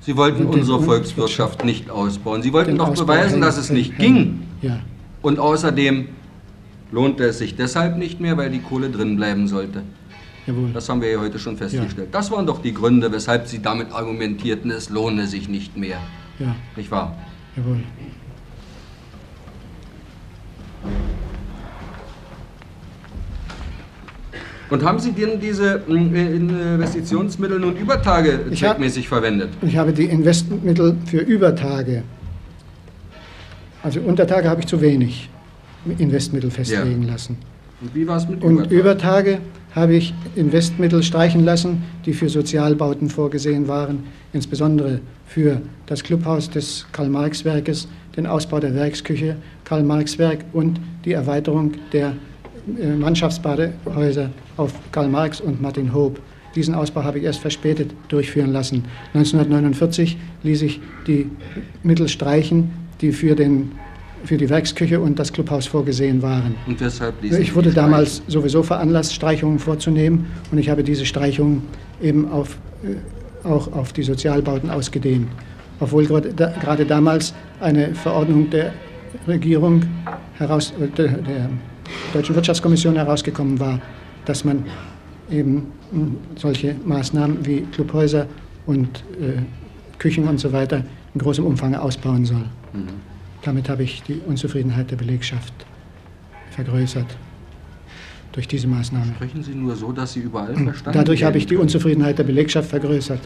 Sie 0.00 0.16
wollten 0.16 0.46
unsere 0.46 0.78
Volkswirtschaft- 0.80 1.64
nicht 1.64 1.90
ausbauen. 1.90 2.42
Sie 2.42 2.52
wollten 2.52 2.78
doch 2.78 2.88
Ausbau 2.88 3.04
beweisen, 3.04 3.40
dass 3.42 3.58
es 3.58 3.68
nicht 3.70 3.98
ging. 3.98 4.40
Ja, 4.62 4.80
Und 5.20 5.38
außerdem 5.38 6.06
lohnte 6.90 7.24
es 7.24 7.38
sich 7.38 7.56
deshalb 7.56 7.98
nicht 7.98 8.18
mehr, 8.18 8.36
weil 8.38 8.48
die 8.50 8.60
Kohle 8.60 8.88
drin 8.88 9.16
bleiben 9.16 9.46
sollte. 9.46 9.82
jawohl. 10.46 10.70
Das 10.72 10.88
haben 10.88 11.02
wir 11.02 11.10
ja 11.10 11.20
heute 11.20 11.38
schon 11.38 11.58
festgestellt. 11.58 12.08
Das 12.12 12.30
waren 12.30 12.46
doch 12.46 12.62
die 12.62 12.72
Gründe, 12.72 13.12
weshalb 13.12 13.46
Sie 13.46 13.60
damit 13.60 13.92
argumentierten, 13.92 14.70
es 14.70 14.88
lohne 14.88 15.26
sich 15.26 15.50
nicht 15.50 15.76
mehr. 15.76 15.98
Ja, 16.38 16.54
Nicht 16.76 16.90
wahr? 16.90 17.14
Jawohl. 17.58 17.82
Und 24.70 24.84
haben 24.84 24.98
Sie 24.98 25.12
denn 25.12 25.40
diese 25.40 25.82
äh, 25.88 26.36
Investitionsmittel 26.36 27.58
nun 27.58 27.76
Übertage 27.76 28.40
Ich 28.50 28.62
hab- 28.62 28.72
zweckmäßig 28.72 29.08
verwendet? 29.08 29.48
Ich 29.62 29.76
habe 29.76 29.92
die 29.92 30.04
Investmentmittel 30.04 30.96
für 31.06 31.18
Übertage, 31.18 32.02
also 33.82 34.00
Untertage 34.00 34.48
habe 34.48 34.60
ich 34.60 34.66
zu 34.66 34.80
wenig 34.80 35.30
Investmittel 35.98 36.50
festlegen 36.50 37.04
lassen. 37.04 37.38
Und 37.80 37.94
wie 37.94 38.06
war 38.06 38.16
es 38.18 38.28
mit 38.28 38.42
Und 38.42 38.54
Übertagen? 38.54 38.78
Übertage 38.78 39.38
habe 39.74 39.94
ich 39.94 40.14
Investmittel 40.34 41.02
streichen 41.02 41.44
lassen, 41.44 41.82
die 42.06 42.12
für 42.12 42.28
Sozialbauten 42.28 43.10
vorgesehen 43.10 43.68
waren, 43.68 44.04
insbesondere 44.32 45.00
für 45.26 45.60
das 45.86 46.02
Clubhaus 46.02 46.50
des 46.50 46.86
Karl-Marx-Werkes, 46.92 47.88
den 48.16 48.26
Ausbau 48.26 48.60
der 48.60 48.74
Werksküche 48.74 49.36
Karl-Marx-Werk 49.64 50.44
und 50.52 50.80
die 51.04 51.12
Erweiterung 51.12 51.72
der 51.92 52.14
äh, 52.80 52.94
Mannschaftsbadehäuser 52.94 54.30
auf 54.56 54.72
Karl 54.92 55.08
Marx 55.08 55.40
und 55.40 55.60
Martin 55.62 55.94
Hoop. 55.94 56.20
Diesen 56.54 56.74
Ausbau 56.74 57.04
habe 57.04 57.18
ich 57.18 57.24
erst 57.24 57.40
verspätet 57.40 57.92
durchführen 58.08 58.52
lassen. 58.52 58.84
1949 59.14 60.16
ließ 60.42 60.62
ich 60.62 60.80
die 61.06 61.30
Mittel 61.82 62.08
streichen, 62.08 62.70
die 63.00 63.12
für, 63.12 63.34
den, 63.34 63.72
für 64.24 64.36
die 64.36 64.48
Werksküche 64.48 65.00
und 65.00 65.18
das 65.18 65.32
Clubhaus 65.32 65.66
vorgesehen 65.66 66.22
waren. 66.22 66.54
Und 66.66 66.80
weshalb 66.80 67.20
ließen 67.22 67.40
Ich 67.40 67.54
wurde 67.54 67.70
damals 67.72 68.22
sowieso 68.28 68.62
veranlasst, 68.62 69.14
Streichungen 69.14 69.58
vorzunehmen 69.58 70.26
und 70.50 70.58
ich 70.58 70.68
habe 70.70 70.82
diese 70.82 71.06
Streichungen 71.06 71.62
eben 72.02 72.30
auf, 72.30 72.56
äh, 72.84 73.46
auch 73.46 73.72
auf 73.72 73.92
die 73.92 74.02
Sozialbauten 74.02 74.70
ausgedehnt. 74.70 75.28
Obwohl 75.80 76.06
gerade 76.06 76.32
da- 76.34 76.52
gerade 76.60 76.84
damals 76.84 77.34
eine 77.60 77.94
Verordnung 77.94 78.50
der 78.50 78.72
Regierung 79.26 79.82
heraus, 80.34 80.72
äh, 80.80 80.88
der, 80.88 81.08
der 81.08 81.50
Deutschen 82.12 82.34
Wirtschaftskommission 82.34 82.96
herausgekommen 82.96 83.58
war, 83.60 83.80
dass 84.24 84.44
man 84.44 84.64
eben 85.30 85.68
mh, 85.92 86.06
solche 86.36 86.74
Maßnahmen 86.84 87.46
wie 87.46 87.60
Clubhäuser 87.72 88.26
und 88.66 88.88
äh, 89.20 89.40
Küchen 89.98 90.28
und 90.28 90.38
so 90.38 90.52
weiter 90.52 90.84
in 91.14 91.20
großem 91.20 91.44
Umfang 91.44 91.74
ausbauen 91.74 92.24
soll. 92.24 92.44
Damit 93.48 93.70
habe 93.70 93.82
ich 93.82 94.02
die 94.02 94.20
Unzufriedenheit 94.26 94.90
der 94.90 94.96
Belegschaft 94.96 95.54
vergrößert 96.50 97.06
durch 98.32 98.46
diese 98.46 98.66
Maßnahme. 98.66 99.14
Sprechen 99.14 99.42
Sie 99.42 99.54
nur 99.54 99.74
so, 99.74 99.90
dass 99.90 100.12
Sie 100.12 100.20
überall 100.20 100.54
verstanden 100.54 100.98
Dadurch 100.98 101.24
habe 101.24 101.38
ich 101.38 101.46
die. 101.46 101.56
Unzufriedenheit 101.56 102.18
der 102.18 102.24
Belegschaft 102.24 102.68
vergrößert. 102.68 103.20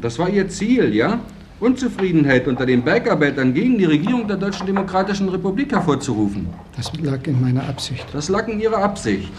Das 0.00 0.18
war 0.18 0.30
Ihr 0.30 0.48
Ziel, 0.48 0.94
ja? 0.94 1.20
Unzufriedenheit 1.60 2.48
unter 2.48 2.64
den 2.64 2.82
Bergarbeitern 2.82 3.52
gegen 3.52 3.76
die 3.76 3.84
Regierung 3.84 4.26
der 4.26 4.38
Deutschen 4.38 4.66
Demokratischen 4.66 5.28
Republik 5.28 5.72
hervorzurufen. 5.72 6.46
Das 6.74 6.90
lag 7.02 7.26
in 7.26 7.38
meiner 7.38 7.68
Absicht. 7.68 8.06
Das 8.14 8.30
lag 8.30 8.48
in 8.48 8.58
Ihrer 8.60 8.78
Absicht. 8.78 9.30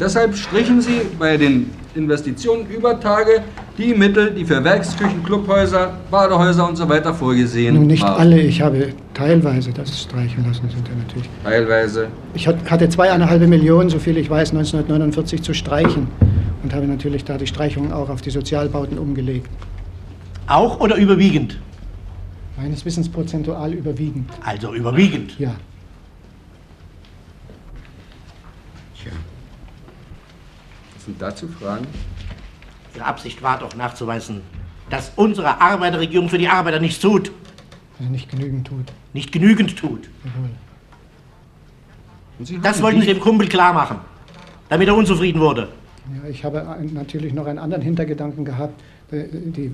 Deshalb 0.00 0.34
strichen 0.36 0.80
Sie 0.80 1.00
bei 1.18 1.36
den 1.36 1.70
Investitionen 1.94 2.66
über 2.66 2.98
Tage 3.00 3.42
die 3.78 3.94
Mittel, 3.94 4.30
die 4.32 4.44
für 4.44 4.62
Werksküchen, 4.62 5.22
Clubhäuser, 5.22 5.94
Badehäuser 6.10 6.68
und 6.68 6.76
so 6.76 6.88
weiter 6.88 7.14
vorgesehen 7.14 7.74
Nun 7.74 7.86
nicht 7.86 8.02
waren. 8.02 8.20
alle, 8.20 8.40
ich 8.40 8.60
habe 8.60 8.88
teilweise 9.14 9.72
das 9.72 10.02
streichen 10.02 10.44
lassen, 10.46 10.68
sind 10.68 10.86
ja 10.88 10.94
natürlich. 10.94 11.28
Teilweise. 11.42 12.08
Ich 12.34 12.46
hat- 12.46 12.70
hatte 12.70 12.88
zweieinhalb 12.88 13.46
Millionen, 13.48 13.88
soviel 13.88 14.16
ich 14.18 14.28
weiß, 14.28 14.52
1949 14.52 15.42
zu 15.42 15.54
streichen 15.54 16.08
und 16.62 16.74
habe 16.74 16.86
natürlich 16.86 17.24
da 17.24 17.36
die 17.38 17.46
Streichungen 17.46 17.92
auch 17.92 18.08
auf 18.10 18.20
die 18.22 18.30
Sozialbauten 18.30 18.98
umgelegt. 18.98 19.48
Auch 20.46 20.80
oder 20.80 20.96
überwiegend? 20.96 21.58
Meines 22.58 22.84
Wissens 22.84 23.08
prozentual 23.08 23.72
überwiegend, 23.74 24.30
Also 24.44 24.74
überwiegend. 24.74 25.38
ja. 25.38 25.54
Sind 31.06 31.22
dazu 31.22 31.46
Fragen? 31.48 31.86
Ihre 32.94 33.04
Absicht 33.04 33.40
war 33.42 33.58
doch 33.60 33.74
nachzuweisen, 33.76 34.40
dass 34.90 35.12
unsere 35.16 35.60
Arbeiterregierung 35.60 36.28
für 36.28 36.38
die 36.38 36.48
Arbeiter 36.48 36.80
nichts 36.80 36.98
tut, 37.00 37.30
Also 37.98 38.10
nicht 38.10 38.28
genügend 38.30 38.66
tut. 38.66 38.92
nicht 39.12 39.30
genügend 39.32 39.76
tut. 39.78 40.08
Sie 42.40 42.58
Das 42.60 42.82
wollten 42.82 43.00
Sie 43.00 43.06
dem 43.06 43.20
Kumpel 43.20 43.48
klar 43.48 43.72
machen, 43.72 43.98
damit 44.68 44.88
er 44.88 44.96
unzufrieden 44.96 45.40
wurde. 45.40 45.68
Ja, 46.22 46.28
ich 46.28 46.44
habe 46.44 46.64
natürlich 46.92 47.32
noch 47.32 47.46
einen 47.46 47.58
anderen 47.58 47.82
Hintergedanken 47.82 48.44
gehabt. 48.44 48.80
Äh, 49.10 49.24
Die 49.32 49.66
äh, 49.66 49.72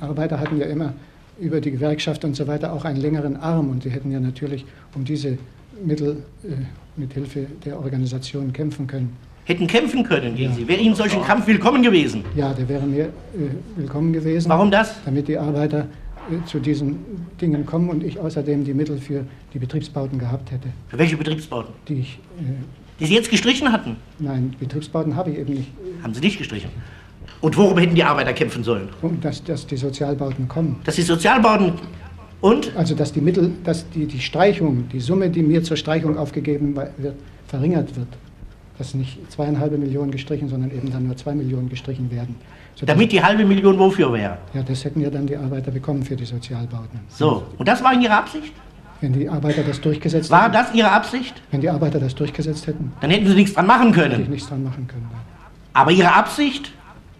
Arbeiter 0.00 0.38
hatten 0.40 0.58
ja 0.58 0.66
immer 0.66 0.92
über 1.40 1.60
die 1.60 1.70
Gewerkschaft 1.70 2.24
und 2.24 2.34
so 2.36 2.46
weiter 2.46 2.72
auch 2.72 2.84
einen 2.84 3.00
längeren 3.00 3.36
Arm 3.36 3.70
und 3.70 3.82
sie 3.84 3.90
hätten 3.90 4.10
ja 4.12 4.20
natürlich 4.20 4.64
um 4.94 5.04
diese 5.04 5.38
Mittel 5.84 6.22
äh, 6.44 6.48
mit 6.96 7.12
Hilfe 7.12 7.46
der 7.64 7.78
Organisation 7.80 8.52
kämpfen 8.52 8.86
können. 8.86 9.16
Hätten 9.46 9.66
kämpfen 9.66 10.04
können 10.04 10.34
gegen 10.36 10.50
Ja. 10.52 10.56
Sie. 10.56 10.68
Wäre 10.68 10.80
Ihnen 10.80 10.94
solch 10.94 11.14
ein 11.14 11.22
Kampf 11.22 11.46
willkommen 11.46 11.82
gewesen. 11.82 12.24
Ja, 12.34 12.54
der 12.54 12.66
wäre 12.68 12.86
mir 12.86 13.04
äh, 13.04 13.10
willkommen 13.76 14.12
gewesen. 14.12 14.48
Warum 14.48 14.70
das? 14.70 14.94
Damit 15.04 15.28
die 15.28 15.36
Arbeiter 15.36 15.80
äh, 16.30 16.44
zu 16.46 16.58
diesen 16.58 16.98
Dingen 17.40 17.66
kommen 17.66 17.90
und 17.90 18.02
ich 18.02 18.18
außerdem 18.18 18.64
die 18.64 18.72
Mittel 18.72 18.96
für 18.98 19.24
die 19.52 19.58
Betriebsbauten 19.58 20.18
gehabt 20.18 20.50
hätte, 20.50 20.68
Für 20.88 20.98
welche 20.98 21.16
Betriebsbauten? 21.18 21.74
die 21.88 21.94
ich, 22.00 22.18
äh, 22.38 22.42
Die 23.00 23.04
Sie 23.06 23.14
jetzt 23.14 23.30
gestrichen 23.30 23.70
hatten, 23.70 23.96
nein, 24.18 24.54
Betriebsbauten 24.58 25.14
habe 25.14 25.30
ich 25.30 25.38
eben 25.38 25.52
nicht, 25.54 25.68
haben 26.02 26.14
Sie 26.14 26.20
nicht 26.20 26.38
gestrichen. 26.38 26.70
Und 27.42 27.54
worum 27.58 27.76
hätten 27.76 27.94
die 27.94 28.04
Arbeiter 28.04 28.32
kämpfen 28.32 28.64
sollen? 28.64 28.88
um 29.02 29.20
dass, 29.20 29.44
dass 29.44 29.66
die 29.66 29.76
Sozialbauten 29.76 30.48
kommen. 30.48 30.80
Dass 30.84 30.94
die 30.94 31.02
Sozialbauten 31.02 31.72
und 32.40 32.74
Also 32.76 32.94
dass 32.94 33.12
die 33.12 33.20
Mittel, 33.20 33.50
dass 33.62 33.90
die, 33.90 34.06
die 34.06 34.20
Streichung, 34.20 34.88
die 34.90 35.00
Summe, 35.00 35.28
die 35.28 35.42
mir 35.42 35.62
zur 35.62 35.76
Streichung 35.76 36.16
aufgegeben 36.16 36.74
wird, 36.96 37.16
verringert 37.46 37.94
wird. 37.96 38.08
Dass 38.78 38.92
nicht 38.94 39.30
zweieinhalb 39.30 39.78
Millionen 39.78 40.10
gestrichen, 40.10 40.48
sondern 40.48 40.70
eben 40.72 40.90
dann 40.90 41.06
nur 41.06 41.16
zwei 41.16 41.32
Millionen 41.34 41.68
gestrichen 41.68 42.10
werden. 42.10 42.34
Sodass- 42.74 42.94
damit 42.96 43.12
die 43.12 43.22
halbe 43.22 43.44
Million 43.44 43.78
wofür 43.78 44.12
wäre. 44.12 44.38
ja, 44.52 44.62
das 44.62 44.84
hätten 44.84 45.00
ja 45.00 45.10
dann 45.10 45.26
die 45.26 45.36
Arbeiter 45.36 45.70
bekommen 45.70 46.02
für 46.02 46.16
die 46.16 46.24
Sozialbauten. 46.24 46.98
So, 47.08 47.44
und 47.56 47.68
das 47.68 47.84
war 47.84 47.92
in 47.92 48.02
Ihrer 48.02 48.18
Absicht? 48.18 48.52
Wenn 49.00 49.12
die 49.12 49.28
Arbeiter 49.28 49.62
das 49.62 49.80
durchgesetzt 49.80 50.30
War 50.30 50.44
hätten, 50.44 50.54
das 50.54 50.74
Ihre 50.74 50.90
Absicht? 50.90 51.40
wenn 51.52 51.60
die 51.60 51.68
Arbeiter 51.70 52.00
das 52.00 52.14
durchgesetzt 52.16 52.66
hätten, 52.66 52.92
Dann 53.00 53.10
hätten 53.10 53.26
Sie 53.28 53.34
nichts 53.34 53.54
dran 53.54 53.66
machen 53.66 53.92
hätte 53.94 54.06
ich 54.08 54.12
können. 54.16 54.30
nichts 54.30 54.48
dran 54.48 54.64
machen 54.64 54.86
können. 54.88 55.06
Aber 55.72 55.90
Ihre 55.92 56.12
Absicht? 56.12 56.72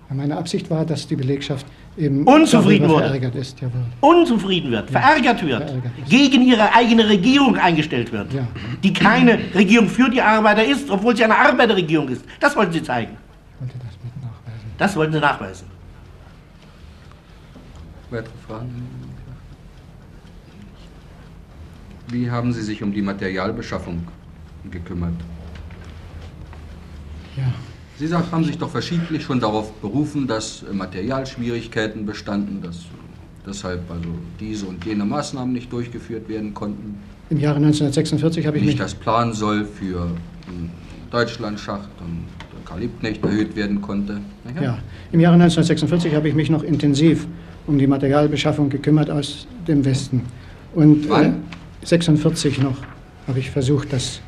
Ja, 0.09 0.17
Meine 0.17 0.37
Absicht 0.37 0.71
war, 0.71 0.85
dass 0.85 1.07
die 1.07 1.17
Belegschaft 1.17 1.67
eben 1.97 2.25
Unzufrieden 2.27 2.83
darüber 2.89 2.95
wurde. 3.01 3.05
verärgert 3.07 3.35
ist. 3.37 3.61
Jawohl. 3.61 3.81
unzufrieden 4.01 4.71
wird, 4.71 4.91
verärgert 4.91 5.45
wird, 5.47 5.63
verärgert 5.65 5.93
ist. 6.03 6.11
gegen 6.11 6.43
ihre 6.43 6.73
eigene 6.75 7.09
Regierung 7.09 7.57
eingestellt 7.57 8.13
wird, 8.13 8.33
Ja. 8.33 8.47
die 8.83 8.93
keine 8.93 9.39
Regierung 9.55 9.89
für 9.89 10.11
die 10.11 10.21
Arbeiter 10.21 10.65
ist, 10.65 10.91
obwohl 10.91 11.17
sie 11.17 11.25
eine 11.25 11.37
Arbeiterregierung 11.37 12.09
ist. 12.09 12.25
Das 12.41 12.55
wollten 12.57 12.73
Sie 12.73 12.83
zeigen. 12.83 13.17
Ich 13.55 13.61
wollte 13.61 13.79
das 13.79 13.95
mit 14.03 14.23
nachweisen. 14.23 14.73
Das 14.79 14.97
wollten 14.97 15.13
Sie 15.13 15.21
nachweisen. 15.21 15.67
Weitere 18.11 18.33
Fragen? 18.47 18.89
Wie 22.09 22.31
haben 22.31 22.53
Sie 22.53 22.63
sich 22.63 22.83
um 22.83 22.93
die 22.93 23.03
Materialbeschaffung 23.03 24.07
gekümmert? 24.71 25.15
Ja. 27.37 27.45
Sie 27.99 28.07
sagt, 28.09 28.33
haben 28.33 28.45
sich 28.45 28.59
doch 28.59 28.71
verschiedentlich 28.71 29.23
schon 29.23 29.39
darauf 29.39 29.73
berufen, 29.75 30.27
dass 30.27 30.65
äh, 30.69 30.75
Materialschwierigkeiten 30.75 32.05
bestanden, 32.05 32.61
dass 32.61 32.77
äh, 32.77 32.81
deshalb 33.47 33.89
also 33.91 34.09
diese 34.41 34.67
und 34.67 34.85
jene 34.85 35.05
Maßnahmen 35.05 35.53
nicht 35.53 35.73
durchgeführt 35.73 36.29
werden 36.29 36.55
konnten. 36.55 36.97
Im 37.31 37.39
Jahre 37.39 37.57
1946 37.57 38.47
habe 38.47 38.57
ich 38.59 38.65
mich 38.65 38.73
Nicht 38.75 38.83
das 38.83 38.95
Plan 38.95 39.33
soll 39.33 39.65
für 39.65 40.11
den 40.49 40.71
Deutschlandschacht 41.11 41.89
und 42.01 42.25
Karl 42.65 42.81
Liebknecht 42.81 43.25
erhöht 43.25 43.55
werden 43.55 43.81
konnte. 43.81 44.21
Na 44.45 44.61
Ja, 44.61 44.79
im 45.13 45.21
Jahre 45.21 45.35
1946 45.35 46.15
habe 46.15 46.29
ich 46.29 46.35
mich 46.35 46.51
noch 46.51 46.63
intensiv 46.63 47.27
um 47.67 47.79
die 47.79 47.87
Materialbeschaffung 47.87 48.69
gekümmert 48.69 49.11
aus 49.11 49.47
dem 49.69 49.85
Westen. 49.85 50.23
Und 50.75 51.09
Wann? 51.09 51.25
Äh, 51.83 51.87
46 51.87 52.61
noch 52.61 52.77
habe 53.27 53.39
ich 53.39 53.51
versucht, 53.51 53.93
das 53.93 54.21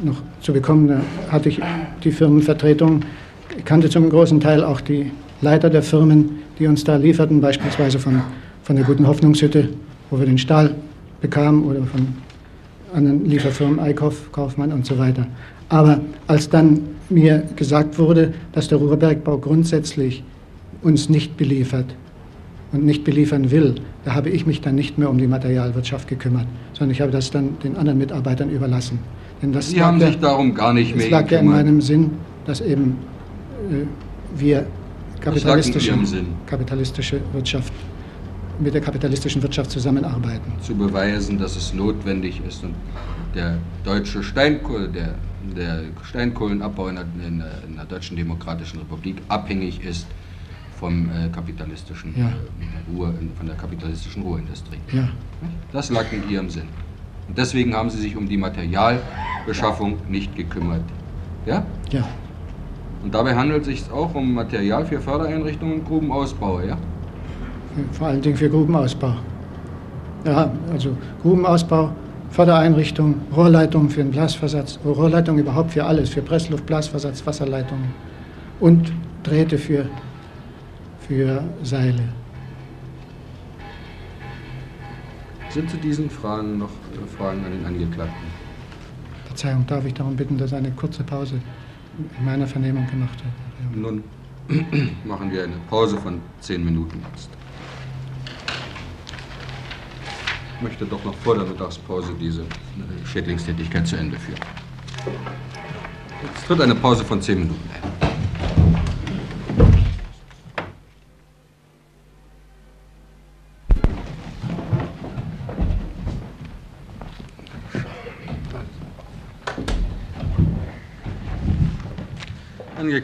noch 0.00 0.22
zu 0.40 0.52
bekommen. 0.52 0.88
Da 0.88 1.00
hatte 1.30 1.48
ich 1.48 1.60
die 2.02 2.12
Firmenvertretung, 2.12 3.00
kannte 3.64 3.88
zum 3.88 4.08
großen 4.08 4.40
Teil 4.40 4.64
auch 4.64 4.80
die 4.80 5.10
Leiter 5.40 5.70
der 5.70 5.82
Firmen, 5.82 6.42
die 6.58 6.66
uns 6.66 6.84
da 6.84 6.96
lieferten, 6.96 7.40
beispielsweise 7.40 7.98
von, 7.98 8.22
von 8.62 8.76
der 8.76 8.84
Guten 8.84 9.06
Hoffnungshütte, 9.06 9.68
wo 10.10 10.18
wir 10.18 10.26
den 10.26 10.38
Stahl 10.38 10.74
bekamen, 11.20 11.64
oder 11.64 11.82
von 11.84 12.08
anderen 12.94 13.24
Lieferfirmen, 13.24 13.80
Eickhoff, 13.80 14.30
Kaufmann 14.32 14.72
und 14.72 14.86
so 14.86 14.98
weiter. 14.98 15.26
Aber 15.68 16.00
als 16.26 16.48
dann 16.48 16.80
mir 17.10 17.42
gesagt 17.56 17.98
wurde, 17.98 18.32
dass 18.52 18.68
der 18.68 18.78
Ruhrbergbau 18.78 19.38
grundsätzlich 19.38 20.22
uns 20.82 21.08
nicht 21.08 21.36
beliefert 21.36 21.86
und 22.72 22.84
nicht 22.84 23.04
beliefern 23.04 23.50
will, 23.50 23.76
da 24.04 24.14
habe 24.14 24.30
ich 24.30 24.46
mich 24.46 24.60
dann 24.60 24.74
nicht 24.74 24.98
mehr 24.98 25.10
um 25.10 25.18
die 25.18 25.26
Materialwirtschaft 25.26 26.08
gekümmert, 26.08 26.46
sondern 26.72 26.92
ich 26.92 27.00
habe 27.00 27.10
das 27.10 27.30
dann 27.30 27.58
den 27.62 27.76
anderen 27.76 27.98
Mitarbeitern 27.98 28.50
überlassen. 28.50 28.98
Sie 29.60 29.82
haben 29.82 30.00
sich 30.00 30.18
darum 30.18 30.54
gar 30.54 30.72
nicht 30.72 30.94
mehr 30.94 31.04
es 31.04 31.10
lag 31.10 31.30
ja 31.30 31.38
in 31.38 31.46
gekümmert. 31.46 31.64
meinem 31.66 31.80
Sinn, 31.80 32.10
dass 32.46 32.60
eben 32.60 32.98
äh, 33.70 33.86
wir 34.40 34.66
kapitalistische, 35.20 35.94
kapitalistische 36.46 37.20
Wirtschaft 37.32 37.72
mit 38.58 38.72
der 38.74 38.80
kapitalistischen 38.80 39.42
Wirtschaft 39.42 39.70
zusammenarbeiten. 39.70 40.52
zu 40.60 40.74
beweisen, 40.74 41.38
dass 41.38 41.56
es 41.56 41.74
notwendig 41.74 42.40
ist 42.46 42.62
und 42.62 42.74
der 43.34 43.58
deutsche 43.84 44.22
Steinkohle, 44.22 44.88
der 44.88 45.14
der 45.56 45.80
Steinkohlenabbau 46.02 46.88
in 46.88 46.94
der, 46.94 47.04
in 47.28 47.38
der, 47.38 47.50
in 47.68 47.76
der 47.76 47.84
Deutschen 47.84 48.16
Demokratischen 48.16 48.78
Republik 48.78 49.16
abhängig 49.28 49.84
ist 49.84 50.06
vom 50.80 51.10
äh, 51.10 51.28
kapitalistischen 51.30 52.14
Ja. 52.16 52.28
äh, 52.28 52.90
Ruhe, 52.90 53.12
von 53.36 53.46
der 53.46 53.54
kapitalistischen 53.56 54.22
Ruheindustrie. 54.22 54.78
Ja, 54.92 55.08
Das 55.70 55.90
lag 55.90 56.06
in 56.12 56.28
Ihrem 56.30 56.48
Sinn. 56.48 56.68
Und 57.28 57.38
deswegen 57.38 57.74
haben 57.74 57.90
Sie 57.90 57.98
sich 57.98 58.16
um 58.16 58.28
die 58.28 58.36
Materialbeschaffung 58.36 59.98
nicht 60.08 60.34
gekümmert. 60.36 60.82
Ja? 61.46 61.64
ja, 61.90 62.06
Und 63.02 63.14
dabei 63.14 63.34
handelt 63.34 63.62
es 63.62 63.66
sich 63.66 63.90
auch 63.90 64.14
um 64.14 64.34
Material 64.34 64.84
für 64.84 65.00
Fördereinrichtungen 65.00 65.80
und 65.80 65.86
Grubenausbau, 65.86 66.60
ja? 66.60 66.76
vor 67.92 68.08
allen 68.08 68.22
Dingen 68.22 68.36
für 68.36 68.48
Grubenausbau. 68.48 69.14
Ja, 70.24 70.50
also 70.72 70.96
Grubenausbau, 71.22 71.90
Fördereinrichtung, 72.30 73.16
Rohrleitungen 73.36 73.90
für 73.90 74.02
den 74.02 74.10
Blasversatz, 74.10 74.78
Rohrleitungen 74.84 75.42
überhaupt 75.42 75.72
für 75.72 75.84
alles, 75.84 76.10
für 76.10 76.22
Pressluft, 76.22 76.66
Blasversatz, 76.66 77.26
Wasserleitungen 77.26 77.88
und 78.60 78.92
Drähte 79.22 79.58
für, 79.58 79.86
für 81.06 81.42
Seile. 81.62 82.08
Sind 85.54 85.70
zu 85.70 85.76
diesen 85.76 86.10
Fragen 86.10 86.58
noch 86.58 86.68
äh, 86.68 87.16
Fragen 87.16 87.44
an 87.44 87.52
den 87.52 87.64
Angeklagten? 87.64 88.26
Verzeihung, 89.26 89.64
darf 89.68 89.84
ich 89.84 89.94
darum 89.94 90.16
bitten, 90.16 90.36
dass 90.36 90.52
eine 90.52 90.72
kurze 90.72 91.04
Pause 91.04 91.40
in 92.18 92.24
meiner 92.24 92.44
Vernehmung 92.44 92.84
gemacht 92.88 93.22
wird? 93.22 93.76
Nun 93.76 94.02
machen 95.04 95.30
wir 95.30 95.44
eine 95.44 95.54
Pause 95.70 95.96
von 95.98 96.20
zehn 96.40 96.64
Minuten 96.64 97.00
jetzt. 97.12 97.30
Ich 100.56 100.62
möchte 100.62 100.86
doch 100.86 101.04
noch 101.04 101.14
vor 101.14 101.36
der 101.36 101.44
Mittagspause 101.44 102.12
diese 102.20 102.42
äh, 102.42 103.06
Schädlingstätigkeit 103.06 103.86
zu 103.86 103.94
Ende 103.94 104.18
führen. 104.18 104.40
Jetzt 106.24 106.46
tritt 106.48 106.60
eine 106.60 106.74
Pause 106.74 107.04
von 107.04 107.22
zehn 107.22 107.38
Minuten 107.38 107.70
ein. 107.72 108.03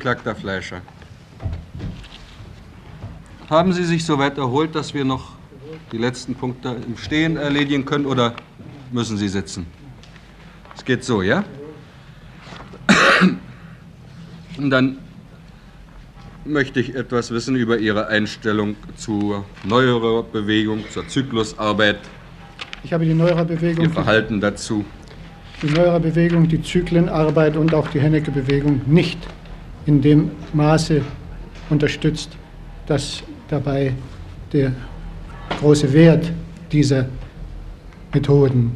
Angeklagter 0.01 0.35
Fleischer. 0.35 0.81
Haben 3.51 3.75
Sie 3.75 3.85
sich 3.85 4.03
soweit 4.03 4.39
erholt, 4.39 4.75
dass 4.75 4.95
wir 4.95 5.05
noch 5.05 5.33
die 5.93 5.99
letzten 5.99 6.35
Punkte 6.35 6.75
im 6.87 6.97
Stehen 6.97 7.37
erledigen 7.37 7.85
können 7.85 8.07
oder 8.07 8.33
müssen 8.93 9.19
Sie 9.19 9.29
sitzen? 9.29 9.67
Es 10.75 10.87
geht 10.87 11.05
so, 11.05 11.21
ja? 11.21 11.45
Und 14.57 14.71
dann 14.71 14.97
möchte 16.47 16.81
ich 16.81 16.95
etwas 16.95 17.31
wissen 17.31 17.55
über 17.55 17.77
Ihre 17.77 18.07
Einstellung 18.07 18.77
zur 18.97 19.45
neuerer 19.65 20.23
Bewegung, 20.23 20.83
zur 20.91 21.07
Zyklusarbeit, 21.09 21.99
Ich 22.85 22.95
habe 22.95 23.05
die 23.05 23.13
Neuerer-Bewegung, 23.13 23.85
Ihr 23.85 23.91
Verhalten 23.91 24.41
dazu. 24.41 24.83
die 25.61 25.71
Neuerer-Bewegung, 25.73 26.49
die 26.49 26.63
Zyklenarbeit 26.63 27.59
und 27.59 27.75
auch 27.75 27.89
die 27.89 28.01
Hennecke-Bewegung 28.01 28.81
nicht 28.87 29.19
in 29.91 30.01
dem 30.01 30.31
Maße 30.53 31.03
unterstützt, 31.69 32.31
dass 32.87 33.25
dabei 33.49 33.93
der 34.53 34.73
große 35.59 35.93
Wert 35.93 36.31
dieser 36.71 37.07
Methoden 38.15 38.73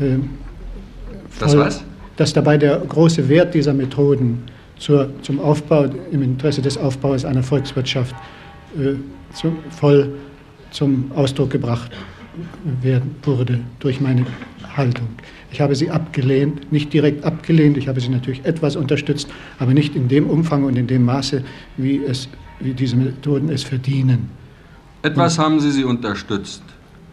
ähm, 0.00 0.30
Das 1.40 1.56
was? 1.56 1.84
dass 2.16 2.32
dabei 2.32 2.56
der 2.56 2.78
große 2.78 3.28
Wert 3.28 3.54
dieser 3.54 3.74
Methoden 3.74 4.44
zur, 4.78 5.10
zum 5.22 5.40
Aufbau, 5.40 5.86
im 6.12 6.22
Interesse 6.22 6.62
des 6.62 6.78
Aufbaus 6.78 7.24
einer 7.24 7.42
Volkswirtschaft 7.42 8.14
äh, 8.78 8.94
zu, 9.32 9.56
voll 9.70 10.14
zum 10.70 11.10
Ausdruck 11.16 11.50
gebracht 11.50 11.90
werden, 12.82 13.16
wurde 13.24 13.58
durch 13.80 14.00
meine 14.00 14.24
Haltung. 14.76 15.08
Ich 15.54 15.60
habe 15.60 15.76
sie 15.76 15.88
abgelehnt, 15.88 16.72
nicht 16.72 16.92
direkt 16.92 17.24
abgelehnt, 17.24 17.76
ich 17.76 17.86
habe 17.86 18.00
sie 18.00 18.08
natürlich 18.08 18.44
etwas 18.44 18.74
unterstützt, 18.74 19.28
aber 19.60 19.72
nicht 19.72 19.94
in 19.94 20.08
dem 20.08 20.26
Umfang 20.28 20.64
und 20.64 20.76
in 20.76 20.88
dem 20.88 21.04
Maße, 21.04 21.44
wie, 21.76 22.00
es, 22.04 22.28
wie 22.58 22.72
diese 22.74 22.96
Methoden 22.96 23.48
es 23.50 23.62
verdienen. 23.62 24.30
Etwas 25.02 25.38
haben 25.38 25.60
Sie 25.60 25.70
sie 25.70 25.84
unterstützt. 25.84 26.64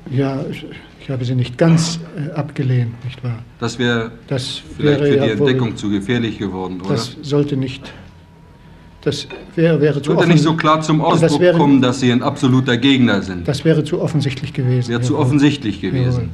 Ja, 0.10 0.44
ich, 0.50 0.66
ich 1.02 1.10
habe 1.12 1.24
sie 1.24 1.36
nicht 1.36 1.56
ganz 1.60 2.00
äh, 2.18 2.32
abgelehnt, 2.32 2.94
nicht 3.06 3.24
wahr? 3.24 3.44
Das 3.60 3.78
wäre 3.78 4.12
Das 4.28 4.60
vielleicht 4.76 5.02
wäre 5.02 5.12
für 5.12 5.12
die 5.12 5.18
ja 5.18 5.40
wohl- 5.40 5.48
Entdeckung 5.50 5.76
zu 5.76 5.92
gefährlich 5.92 6.40
geworden, 6.40 6.82
oder? 6.82 6.94
Das 6.96 7.16
sollte 7.22 7.56
nicht. 7.58 7.94
Das 9.02 9.28
wäre, 9.56 9.80
wäre, 9.80 10.02
zu, 10.02 10.14
Sollte 10.14 10.28
nicht 10.30 10.42
so 10.42 10.56
klar 10.56 10.82
zum 10.82 10.98
Das 10.98 11.08
Ausdruck 11.24 11.42
wäre- 11.42 11.58
kommen, 11.60 11.80
dass 11.80 12.00
Sie 12.00 12.12
ein 12.12 12.24
absoluter 12.24 12.76
Gegner 12.78 13.22
sind. 13.22 13.48
das 13.48 13.64
wäre 13.66 13.84
zu 13.84 14.02
offensichtlich 14.02 14.52
gewesen. 14.52 14.90
Wäre 14.90 15.02
zu 15.02 15.16
offensichtlich 15.20 15.80
gewesen. 15.80 16.30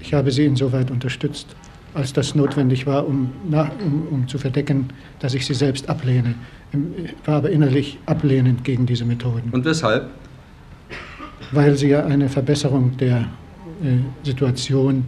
Ich 0.00 0.14
habe 0.14 0.30
sie 0.30 0.44
insoweit 0.44 0.90
unterstützt, 0.90 1.46
als 1.94 2.12
das 2.12 2.34
notwendig 2.34 2.86
war, 2.86 3.06
um, 3.06 3.30
na, 3.48 3.70
um, 3.84 4.06
um 4.10 4.28
zu 4.28 4.38
verdecken, 4.38 4.88
dass 5.18 5.34
ich 5.34 5.44
sie 5.46 5.54
selbst 5.54 5.88
ablehne. 5.88 6.34
Ich 6.72 7.14
war 7.26 7.36
aber 7.36 7.50
innerlich 7.50 7.98
ablehnend 8.06 8.62
gegen 8.64 8.86
diese 8.86 9.04
Methoden, 9.04 9.50
Und 9.50 9.64
weshalb? 9.64 10.08
weil 11.52 11.76
sie 11.76 11.88
ja 11.88 12.04
eine 12.06 12.28
Verbesserung 12.28 12.96
der 12.98 13.18
äh, 13.82 13.96
Situation 14.24 15.04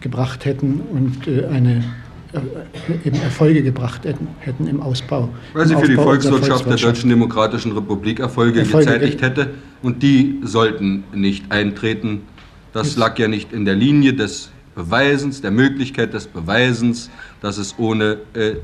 gebracht 0.00 0.44
hätten 0.44 0.80
und 0.92 1.28
äh, 1.28 1.46
eine, 1.46 1.84
äh, 2.32 3.06
eben 3.06 3.20
Erfolge 3.22 3.62
gebracht 3.62 4.00
hätten, 4.04 4.66
im 4.66 4.80
Ausbau. 4.80 5.28
Weil 5.52 5.68
sie 5.68 5.74
im 5.74 5.80
für 5.80 5.86
die 5.86 5.96
Aufbau 5.96 6.10
unserer 6.12 6.32
Volkswirtschaft 6.32 6.66
der 6.66 6.76
Deutschen 6.76 7.08
Demokratischen 7.10 7.70
Republik 7.72 8.18
Erfolge, 8.18 8.60
Erfolge 8.60 8.86
gezeitigt 8.86 9.18
ge- 9.20 9.28
hätte 9.28 9.50
und 9.82 10.02
die 10.02 10.40
sollten 10.42 11.04
nicht 11.14 11.52
eintreten. 11.52 12.22
Das 12.72 12.96
lag 12.96 13.18
ja 13.18 13.28
nicht 13.28 13.52
in 13.52 13.64
der 13.64 13.74
Linie 13.74 14.14
des 14.14 14.50
Beweisens, 14.74 15.40
der 15.40 15.50
Möglichkeit 15.50 16.14
des 16.14 16.26
Beweisens, 16.26 17.10
dass 17.40 17.58
es 17.58 17.74
ohne 17.78 18.18
äh, 18.34 18.54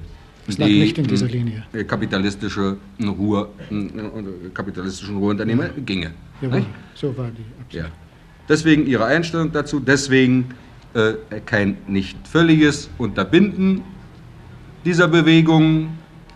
Es 0.47 0.59
lag 0.59 0.69
nicht 0.69 0.97
in 0.99 1.07
dieser 1.07 1.27
Linie. 1.27 1.64
äh, 1.73 1.83
kapitalistische 1.85 2.77
Ruhe, 3.05 3.49
äh, 3.71 4.49
kapitalistischen 4.55 5.16
Ruheunternehmer 5.16 5.71
ginge. 5.85 6.12
Jawohl, 6.40 6.61
Nicht? 6.61 6.69
so 6.95 7.16
war 7.16 7.27
die 7.31 7.42
Absicht. 7.61 7.85
Ja. 7.85 7.90
Deswegen 8.49 8.87
Ihre 8.87 9.05
Einstellung 9.07 9.51
dazu, 9.51 9.81
deswegen 9.81 10.47
äh, 10.95 11.14
kein 11.45 11.77
nicht 11.88 12.16
völliges 12.29 12.88
Unterbinden 12.99 13.83
dieser 14.85 15.09
Bewegung, 15.09 15.88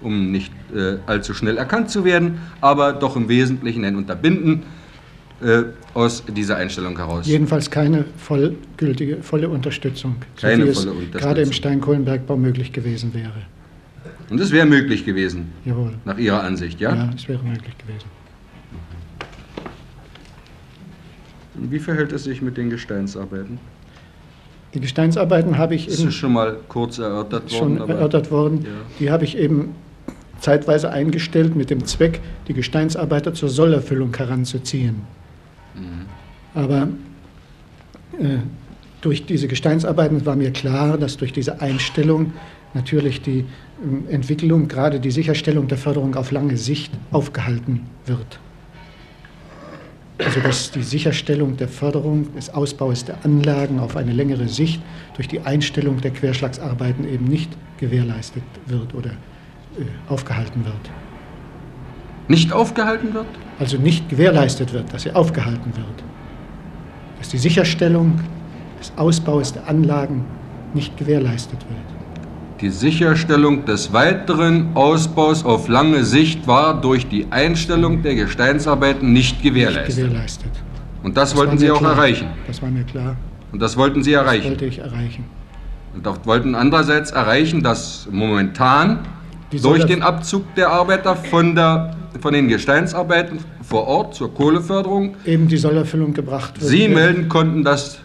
um 0.03 0.33
nicht 0.33 0.53
äh, 0.75 0.97
allzu 1.07 1.35
schnell 1.35 1.57
erkannt 1.57 1.91
zu 1.91 2.05
werden, 2.05 2.41
aber 2.61 2.93
doch 2.95 3.15
im 3.15 3.29
Wesentlichen 3.29 3.85
ein 3.85 3.95
Unterbinden 3.95 4.65
äh, 5.43 5.63
aus 5.95 6.23
dieser 6.29 6.57
Einstellung 6.57 6.97
heraus. 6.97 7.27
Jedenfalls 7.27 7.71
keine 7.71 8.05
vollgültige, 8.17 9.23
volle 9.23 9.49
Unterstützung, 9.49 10.17
Keine 10.41 10.63
so 10.63 10.67
wie 10.67 10.71
es 10.71 10.79
volle 10.79 10.91
Unterstützung. 10.93 11.21
gerade 11.21 11.41
im 11.43 11.53
Steinkohlenbergbau 11.53 12.37
möglich 12.37 12.73
gewesen 12.73 13.15
wäre. 13.15 13.33
Und 14.29 14.41
es 14.41 14.53
wäre 14.53 14.67
möglich 14.67 15.05
gewesen, 15.05 15.53
Jawohl. 15.65 15.93
nach 16.05 16.19
Ihrer 16.19 16.43
Ansicht, 16.43 16.81
ja? 16.81 16.95
Ja, 16.95 17.11
es 17.17 17.29
wäre 17.29 17.43
möglich 17.43 17.77
gewesen. 17.79 18.07
Wie 21.55 21.79
verhält 21.79 22.13
es 22.13 22.25
sich 22.25 22.41
mit 22.43 22.57
den 22.57 22.71
Gesteinsarbeiten? 22.71 23.59
Die 24.73 24.81
Gesteinsarbeiten 24.81 25.59
habe 25.59 25.75
ich 25.75 25.87
Das 25.87 25.99
eben 25.99 26.09
ist 26.09 26.15
schon 26.15 26.33
mal 26.33 26.57
kurz 26.69 26.99
erörtert 26.99 27.53
worden. 27.53 27.79
schon 27.79 27.89
erörtert 27.89 28.31
worden. 28.31 28.61
Ja. 28.63 28.69
Die 29.01 29.11
habe 29.11 29.25
ich 29.25 29.37
eben 29.37 29.75
zeitweise 30.39 30.91
eingestellt 30.91 31.57
mit 31.57 31.71
dem 31.71 31.85
Zweck, 31.85 32.21
die 32.49 32.55
Gesteinsarbeiter 32.55 33.35
zur 33.35 33.49
Sollerfüllung 33.49 34.17
heranzuziehen. 34.17 35.03
Aber 36.55 36.89
äh, 38.19 38.39
durch 39.01 39.27
diese 39.27 39.49
Gesteinsarbeiten 39.49 40.27
war 40.27 40.37
mir 40.37 40.53
klar, 40.53 40.99
dass 40.99 41.17
durch 41.17 41.33
diese 41.33 41.61
Einstellung 41.61 42.33
natürlich 42.75 43.23
die 43.23 43.45
ähm, 43.83 44.05
Entwicklung, 44.09 44.69
gerade 44.69 45.01
die 45.01 45.11
Sicherstellung 45.11 45.69
der 45.69 45.79
Förderung 45.79 46.15
auf 46.15 46.31
lange 46.31 46.57
Sicht 46.57 46.93
aufgehalten 47.11 47.83
wird. 48.07 48.41
Also 50.19 50.41
dass 50.41 50.71
die 50.71 50.83
Sicherstellung 50.83 51.57
der 51.57 51.69
Förderung 51.69 52.35
des 52.35 52.51
Ausbaus 52.51 53.07
der 53.07 53.25
Anlagen 53.25 53.79
auf 53.79 53.97
eine 53.97 54.13
längere 54.13 54.49
Sicht 54.49 54.83
durch 55.17 55.29
die 55.29 55.41
Einstellung 55.41 56.01
der 56.03 56.11
Querschlagsarbeiten 56.11 57.09
eben 57.09 57.25
nicht 57.25 57.51
gewährleistet 57.79 58.43
wird 58.67 58.95
oder 58.95 59.11
äh, 59.11 59.85
aufgehalten 60.09 60.65
wird. 60.65 60.91
Nicht 62.29 62.53
aufgehalten 62.53 63.15
wird? 63.15 63.27
Also 63.59 63.79
nicht 63.79 64.09
gewährleistet 64.09 64.73
wird, 64.73 64.93
dass 64.93 65.03
sie 65.03 65.13
aufgehalten 65.13 65.73
wird. 65.75 66.05
Dass 67.21 67.29
die 67.29 67.39
Sicherstellung 67.39 68.19
des 68.81 68.93
Ausbaus 68.97 69.53
der 69.53 69.69
Anlagen 69.69 70.25
nicht 70.75 70.97
gewährleistet 70.97 71.61
wird. 71.69 72.61
Die 72.63 72.71
Sicherstellung 72.71 73.65
des 73.67 73.93
weiteren 73.93 74.71
Ausbaus 74.75 75.45
auf 75.45 75.69
lange 75.69 76.05
Sicht 76.05 76.47
war 76.47 76.81
durch 76.81 77.09
die 77.09 77.27
Einstellung 77.31 78.03
der 78.03 78.15
Gesteinsarbeiten 78.17 79.13
nicht 79.13 79.35
Nicht 79.35 79.43
gewährleistet. 79.43 80.05
gewährleistet. 80.05 80.51
Und 81.03 81.17
das, 81.17 81.31
Das 81.31 81.39
wollten 81.39 81.59
Sie 81.59 81.71
auch 81.71 81.79
klar. 81.79 81.93
erreichen. 81.93 82.27
Das 82.47 82.61
war 82.61 82.71
mir 82.71 82.85
klar. 82.85 83.17
Und 83.53 83.61
das 83.63 83.77
wollten 83.77 84.03
Sie 84.03 84.13
Das 84.13 84.23
erreichen. 84.23 84.51
wollte 84.51 84.65
ich 84.67 84.79
erreichen. 84.79 85.25
Und 85.95 86.05
dort 86.07 86.27
wollten 86.27 86.55
andererseits 86.55 87.11
erreichen, 87.11 87.63
dass 87.63 88.09
momentan 88.11 89.01
durch 89.63 89.85
den 89.87 90.03
Abzug 90.03 90.55
der 90.55 90.71
Arbeiter 90.71 91.17
von, 91.17 91.55
der, 91.55 91.97
von 92.21 92.33
den 92.33 92.49
Gesteinsarbeiten 92.49 93.39
vor 93.63 93.87
Ort 93.87 94.15
zur 94.15 94.33
Kohleförderung 94.35 95.15
Eben 95.25 95.49
die 95.49 95.57
Sollerfüllung 95.57 96.13
gebracht 96.15 96.61
wird. 96.61 96.71
Sie 96.71 96.89
melden 96.89 97.29
konnten, 97.29 97.63
dass 97.65 98.01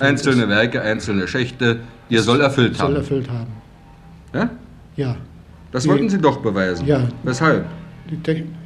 einzelne 0.00 0.42
ist. 0.44 0.48
Werke, 0.48 0.80
einzelne 0.82 1.28
Schächte 1.28 1.80
ihr 2.08 2.22
Soll 2.22 2.40
erfüllt 2.40 2.76
Soll 2.76 2.88
haben. 2.88 2.96
erfüllt 2.96 3.30
haben. 3.30 3.50
Ja? 4.34 4.50
Ja. 4.96 5.16
Das 5.70 5.84
Die- 5.84 5.88
wollten 5.88 6.08
Sie 6.08 6.18
doch 6.18 6.38
beweisen. 6.38 6.86
Ja. 6.86 7.08
Weshalb? 7.22 7.64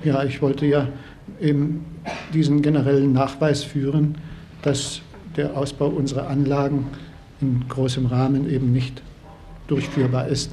Ja, 0.02 0.24
ich 0.24 0.40
wollte 0.42 0.66
ja 0.66 0.88
eben 1.40 1.84
diesen 2.32 2.62
generellen 2.62 3.12
Nachweis 3.12 3.62
führen, 3.62 4.16
dass 4.62 5.00
der 5.36 5.56
Ausbau 5.56 5.88
unserer 5.88 6.28
Anlagen 6.28 6.86
in 7.40 7.64
großem 7.68 8.06
Rahmen 8.06 8.48
eben 8.50 8.72
nicht 8.72 9.02
durchführbar 9.68 10.28
ist, 10.28 10.50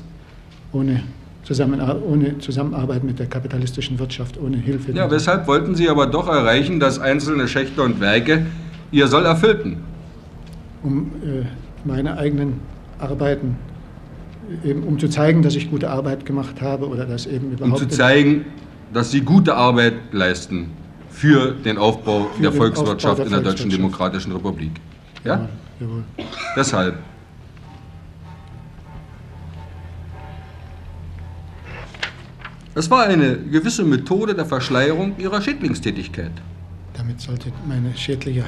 ohne, 0.74 1.04
Zusammenar 1.44 2.02
ohne 2.02 2.40
Zusammenarbeit 2.40 3.04
mit 3.04 3.20
der 3.20 3.26
kapitalistischen 3.28 4.00
Wirtschaft, 4.00 4.40
ohne 4.40 4.58
Hilfe. 4.58 4.92
Ja, 4.94 5.12
weshalb 5.12 5.46
wollten 5.48 5.76
Sie 5.76 5.90
aber 5.90 6.08
doch 6.08 6.28
erreichen, 6.28 6.80
dass 6.80 7.00
einzelne 7.00 7.48
Schächte 7.48 7.82
und 7.82 8.00
Werke 8.00 8.46
ihr 8.92 9.08
Soll 9.08 9.26
erfüllten? 9.26 9.78
um 10.84 11.12
äh, 11.24 11.46
meine 11.86 12.18
eigenen 12.18 12.60
Arbeiten, 13.00 13.56
äh, 14.64 14.70
eben 14.70 14.84
um 14.84 15.00
zu 15.00 15.08
zeigen, 15.08 15.42
dass 15.42 15.56
ich 15.56 15.70
gute 15.72 15.90
Arbeit 15.90 16.26
gemacht 16.26 16.62
habe 16.62 16.88
oder 16.90 17.06
dass 17.06 17.26
eben 17.26 17.48
Um 17.48 17.54
überhaupt 17.54 17.80
zu 17.80 17.88
zeigen, 17.88 18.46
dass 18.94 19.10
Sie 19.12 19.22
gute 19.22 19.56
Arbeit 19.56 19.94
leisten 20.12 20.72
für 21.10 21.52
den 21.52 21.78
Aufbau 21.78 22.28
Für 22.36 22.42
der 22.42 22.52
den 22.52 22.58
Volkswirtschaft 22.58 23.22
Aufbau 23.22 23.30
der 23.30 23.38
in 23.38 23.44
der 23.44 23.52
Deutschen. 23.54 23.70
Demokratischen 23.70 24.34
Republik. 24.34 24.72
Ja? 25.24 25.48
Jawohl. 25.80 26.04
Deshalb. 26.58 26.96
Es 32.76 32.90
war 32.90 33.04
eine 33.06 33.38
gewisse 33.38 33.84
Methode 33.84 34.34
der 34.34 34.46
Verschleierung 34.46 35.16
Ihrer 35.20 35.42
Schädlingstätigkeit. 35.42 36.32
Damit 36.96 37.22
sollte 37.22 37.52
meine 37.68 37.96
schädliche 37.96 38.46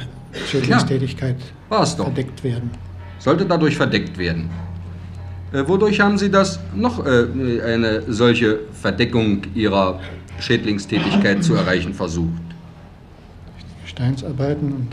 Schädlingstätigkeit 0.50 1.36
doch. 1.70 1.96
verdeckt 1.96 2.44
werden. 2.44 2.72
Sollte 3.20 3.46
dadurch 3.46 3.76
verdeckt 3.78 4.18
werden. 4.18 4.50
Äh, 5.54 5.68
wodurch 5.68 6.00
haben 6.00 6.18
Sie 6.18 6.32
das 6.32 6.60
noch 6.76 7.06
äh, 7.06 7.28
eine 7.64 8.02
solche 8.12 8.60
Verdeckung 8.74 9.44
Ihrer 9.54 10.00
Schädlingstätigkeit 10.40 11.44
zu 11.44 11.54
erreichen 11.54 11.94
versucht? 11.94 12.42
Steinsarbeiten 13.86 14.74
und 14.74 14.90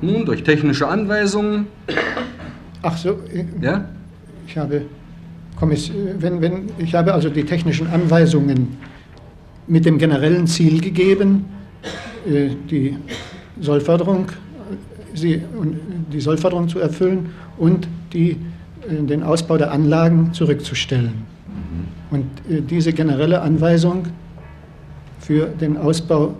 Nun, 0.00 0.24
durch 0.24 0.42
technische 0.44 0.86
Anweisungen, 0.86 1.66
ach 2.80 2.96
so, 2.96 3.20
äh, 3.32 3.44
ja? 3.60 3.84
ich 4.46 4.56
habe 4.56 4.82
wenn, 5.70 6.40
wenn, 6.40 6.70
ich 6.78 6.94
habe 6.94 7.14
also 7.14 7.28
die 7.28 7.44
technischen 7.44 7.86
Anweisungen 7.88 8.76
mit 9.66 9.84
dem 9.84 9.98
generellen 9.98 10.46
Ziel 10.46 10.80
gegeben, 10.80 11.46
äh, 12.26 12.50
die 12.70 12.96
Sollförderung, 13.60 14.26
äh, 14.26 15.16
sie, 15.16 15.42
und 15.58 15.78
die 16.12 16.20
Sollförderung 16.20 16.68
zu 16.68 16.78
erfüllen 16.78 17.30
und 17.58 17.88
die, 18.12 18.32
äh, 18.88 19.02
den 19.02 19.22
Ausbau 19.22 19.56
der 19.56 19.72
Anlagen 19.72 20.32
zurückzustellen. 20.32 21.14
Und 22.10 22.26
äh, 22.48 22.60
diese 22.60 22.92
generelle 22.92 23.40
Anweisung 23.40 24.04
für 25.20 25.46
den 25.46 25.76
Ausbau 25.76 26.34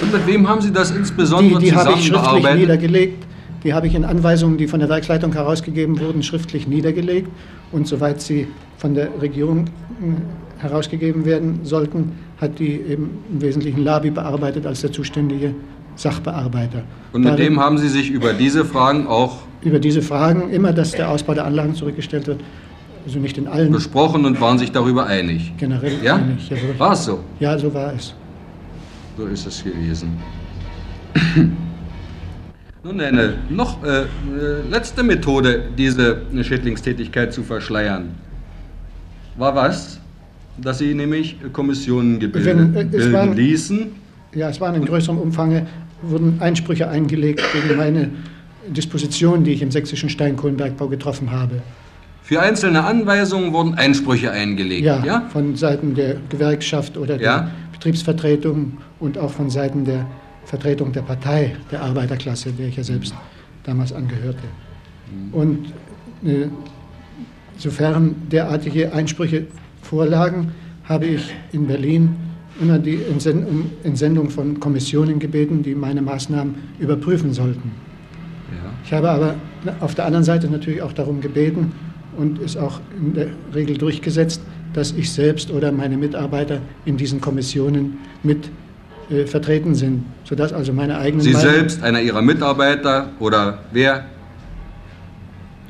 Und 0.00 0.12
mit 0.12 0.26
wem 0.26 0.48
haben 0.48 0.60
Sie 0.60 0.72
das 0.72 0.92
Die, 0.92 0.98
insbesondere 0.98 1.60
die 1.60 1.74
habe 1.74 1.90
ich 1.92 2.06
schriftlich 2.06 2.12
zusammengearbeitet? 2.12 2.60
niedergelegt. 2.60 3.24
Die 3.64 3.72
habe 3.74 3.86
ich 3.86 3.94
in 3.94 4.04
Anweisungen, 4.04 4.56
die 4.58 4.66
von 4.66 4.80
der 4.80 4.88
Werksleitung 4.88 5.32
herausgegeben 5.32 6.00
wurden, 6.00 6.22
schriftlich 6.22 6.66
niedergelegt. 6.66 7.28
Und 7.70 7.86
soweit 7.86 8.20
sie 8.20 8.48
von 8.76 8.94
der 8.94 9.08
Regierung 9.20 9.66
äh, 9.66 10.60
herausgegeben 10.62 11.24
werden 11.24 11.60
sollten, 11.62 12.12
hat 12.40 12.58
die 12.58 12.72
eben 12.80 13.10
im 13.32 13.40
Wesentlichen 13.40 13.84
Labi 13.84 14.10
bearbeitet 14.10 14.66
als 14.66 14.80
der 14.80 14.90
zuständige 14.92 15.54
Sachbearbeiter. 15.96 16.82
Und 17.12 17.22
mit 17.22 17.30
Darin- 17.32 17.44
dem 17.44 17.60
haben 17.60 17.78
Sie 17.78 17.88
sich 17.88 18.10
über 18.10 18.32
diese 18.32 18.64
Fragen 18.64 19.06
auch 19.06 19.38
über 19.64 19.78
diese 19.78 20.02
Fragen 20.02 20.50
immer, 20.50 20.72
dass 20.72 20.90
der 20.90 21.08
Ausbau 21.08 21.34
der 21.34 21.44
Anlagen 21.44 21.76
zurückgestellt 21.76 22.26
wird, 22.26 22.40
also 23.06 23.20
nicht 23.20 23.38
in 23.38 23.46
allen 23.46 23.70
besprochen 23.70 24.24
und 24.24 24.40
waren 24.40 24.58
sich 24.58 24.72
darüber 24.72 25.06
einig. 25.06 25.52
generell 25.56 26.02
Ja? 26.02 26.16
einig. 26.16 26.50
Jawohl. 26.50 26.74
War 26.78 26.92
es 26.94 27.04
so? 27.04 27.20
Ja, 27.38 27.56
so 27.56 27.72
war 27.72 27.92
es. 27.94 28.12
So 29.16 29.26
ist 29.26 29.46
es 29.46 29.62
gewesen. 29.62 30.16
Nun 32.84 33.00
eine 33.00 33.34
noch 33.48 33.84
äh, 33.84 34.00
äh, 34.02 34.06
letzte 34.68 35.04
Methode, 35.04 35.66
diese 35.78 36.22
Schädlingstätigkeit 36.42 37.32
zu 37.32 37.42
verschleiern, 37.44 38.10
war 39.36 39.54
was? 39.54 40.00
Dass 40.58 40.78
sie 40.78 40.92
nämlich 40.92 41.36
Kommissionen 41.52 42.18
gebildet, 42.18 42.74
Wenn, 42.74 42.92
äh, 42.92 43.12
waren- 43.12 43.34
ließen. 43.36 43.86
Ja, 44.34 44.48
es 44.50 44.60
waren 44.60 44.74
in 44.74 44.84
größerem 44.84 45.16
Umfang, 45.18 45.66
wurden 46.02 46.38
Einsprüche 46.40 46.88
eingelegt 46.88 47.42
gegen 47.52 47.76
meine 47.76 48.10
Disposition, 48.68 49.44
die 49.44 49.52
ich 49.52 49.62
im 49.62 49.70
sächsischen 49.70 50.08
Steinkohlenbergbau 50.08 50.88
getroffen 50.88 51.30
habe. 51.30 51.62
Für 52.22 52.40
einzelne 52.40 52.84
Anweisungen 52.84 53.52
wurden 53.52 53.74
Einsprüche 53.74 54.30
eingelegt. 54.32 54.84
Ja, 54.84 55.04
Ja? 55.04 55.22
von 55.32 55.54
Seiten 55.54 55.94
der 55.94 56.16
Gewerkschaft 56.30 56.96
oder 56.96 57.16
der 57.18 57.24
Ja. 57.26 57.50
Betriebsvertretung 57.72 58.78
und 59.00 59.18
auch 59.18 59.30
von 59.30 59.50
Seiten 59.50 59.84
der 59.84 60.06
Vertretung 60.44 60.92
der 60.92 61.02
Partei, 61.02 61.56
der 61.70 61.82
Arbeiterklasse, 61.82 62.52
der 62.52 62.68
ich 62.68 62.76
ja 62.76 62.82
selbst 62.82 63.14
damals 63.64 63.92
angehörte. 63.92 64.42
Und 65.32 65.72
äh, 66.24 66.46
sofern 67.56 68.14
derartige 68.30 68.92
Einsprüche 68.92 69.46
vorlagen, 69.82 70.52
habe 70.84 71.06
ich 71.06 71.34
in 71.52 71.66
Berlin 71.66 72.16
immer 72.60 72.78
die 72.78 72.98
Entsen- 73.10 73.46
um 73.46 73.70
Entsendung 73.82 74.30
von 74.30 74.58
Kommissionen 74.60 75.18
gebeten, 75.18 75.62
die 75.62 75.74
meine 75.74 76.02
Maßnahmen 76.02 76.54
überprüfen 76.78 77.32
sollten. 77.32 77.72
Ja. 78.50 78.70
Ich 78.84 78.92
habe 78.92 79.10
aber 79.10 79.34
auf 79.80 79.94
der 79.94 80.06
anderen 80.06 80.24
Seite 80.24 80.48
natürlich 80.48 80.82
auch 80.82 80.92
darum 80.92 81.20
gebeten 81.20 81.72
und 82.16 82.40
es 82.42 82.56
auch 82.56 82.80
in 82.98 83.14
der 83.14 83.28
Regel 83.54 83.78
durchgesetzt, 83.78 84.42
dass 84.74 84.92
ich 84.92 85.10
selbst 85.10 85.50
oder 85.50 85.72
meine 85.72 85.96
Mitarbeiter 85.96 86.60
in 86.84 86.96
diesen 86.96 87.20
Kommissionen 87.20 87.98
mit 88.22 88.50
äh, 89.10 89.26
vertreten 89.26 89.74
sind, 89.74 90.04
sodass 90.24 90.52
also 90.52 90.72
meine 90.72 90.96
eigenen 90.98 91.20
Sie 91.22 91.32
Meinung- 91.32 91.50
selbst, 91.52 91.82
einer 91.82 92.00
Ihrer 92.00 92.22
Mitarbeiter 92.22 93.08
oder 93.18 93.58
wer? 93.72 94.04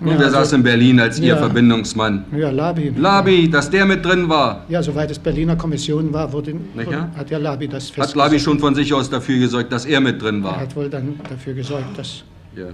Nun, 0.01 0.15
Ja, 0.15 0.19
wer 0.19 0.27
also- 0.27 0.39
saß 0.39 0.53
in 0.55 0.63
Berlin 0.65 0.99
als 0.99 1.19
Ihr 1.21 1.29
Ja. 1.29 1.37
Verbindungsmann? 1.37 2.25
Ja, 2.37 2.51
Labi. 2.51 2.93
Labi, 2.97 3.49
dass 3.49 3.71
der 3.71 3.87
mit 3.87 4.05
drin 4.05 4.29
war. 4.29 4.65
Ja, 4.69 4.83
soweit 4.83 5.11
es 5.13 5.19
Berliner 5.19 5.55
Kommission 5.57 6.13
war, 6.13 6.33
wurde, 6.33 6.55
Nicht, 6.55 6.91
ja? 6.91 7.09
hat 7.17 7.31
ja 7.31 7.39
Labi 7.39 7.69
das 7.69 7.85
Hat 7.89 7.95
festgesetzt. 7.95 8.17
Labi 8.17 8.41
schon 8.41 8.59
von 8.59 8.75
sich 8.75 8.93
aus 8.93 9.09
dafür 9.09 9.39
gesorgt, 9.39 9.71
dass 9.73 9.85
er 9.87 10.01
mit 10.01 10.21
drin 10.21 10.39
Er 10.41 10.45
war? 10.45 10.61
hat 10.61 10.75
wohl 10.75 10.89
dann 10.91 11.21
dafür 11.29 11.55
gesorgt, 11.55 11.97
dass 11.97 12.25
Ja. 12.57 12.67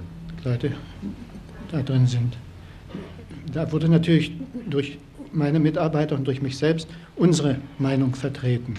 Leute 0.44 0.72
da 1.70 1.82
drin 1.82 2.06
sind. 2.06 2.36
Da 3.52 3.70
wurde 3.72 3.88
natürlich 3.90 4.32
durch 4.68 4.98
meine 5.32 5.60
Mitarbeiter 5.60 6.16
und 6.16 6.26
durch 6.26 6.40
mich 6.40 6.56
selbst 6.56 6.88
unsere 7.16 7.56
Meinung 7.78 8.14
vertreten. 8.14 8.74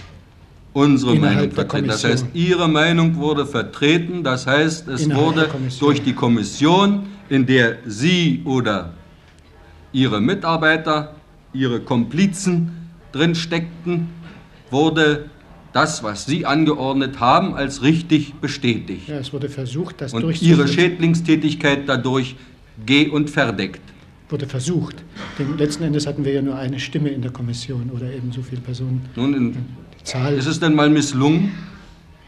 Unsere 0.74 1.16
Innerhalb 1.16 1.38
Meinung 1.38 1.52
vertreten. 1.52 1.88
Das 1.88 2.04
heißt, 2.04 2.26
Ihre 2.34 2.68
Meinung 2.68 3.16
wurde 3.16 3.46
vertreten. 3.46 4.24
Das 4.24 4.46
heißt, 4.46 4.88
es 4.88 5.04
Innerhalb 5.04 5.26
wurde 5.26 5.50
durch 5.80 6.04
die 6.04 6.14
Kommission, 6.14 7.08
in 7.30 7.46
der 7.46 7.78
Sie 7.86 8.42
oder 8.46 8.94
Ihre 9.92 10.22
Mitarbeiter, 10.22 11.16
Ihre 11.54 11.80
Komplizen 11.80 12.72
drin 13.12 13.34
steckten, 13.34 14.10
wurde 14.70 15.30
das, 15.74 16.04
was 16.04 16.26
Sie 16.26 16.46
angeordnet 16.46 17.20
haben, 17.20 17.56
als 17.56 17.82
richtig 17.82 18.36
bestätigt. 18.36 19.08
Ja, 19.08 19.18
es 19.18 19.34
wurde 19.34 19.50
versucht, 19.50 20.02
das 20.02 20.14
Und 20.14 20.42
Ihre. 20.42 20.68
Schädlingstätigkeit 20.68 21.88
dadurch 21.88 22.36
geh- 22.86 23.10
und 23.10 23.30
verdeckt. 23.30 23.82
Wurde 24.30 24.46
versucht. 24.46 25.04
Denn 25.40 25.58
letzten 25.58 25.84
Endes 25.84 26.06
hatten 26.06 26.24
wir 26.24 26.34
ja 26.34 26.42
nur 26.42 26.56
eine 26.56 26.80
Stimme 26.80 27.10
in 27.10 27.22
der 27.22 27.32
Kommission 27.32 27.90
oder 27.90 28.12
eben 28.12 28.32
so 28.32 28.44
viele 28.44 28.62
Personen. 28.62 29.02
Nun, 29.16 29.34
in, 29.34 29.56
Zahl, 30.04 30.34
ist 30.34 30.48
es 30.48 30.60
denn 30.60 30.76
mal 30.76 30.90
misslungen? 30.90 31.52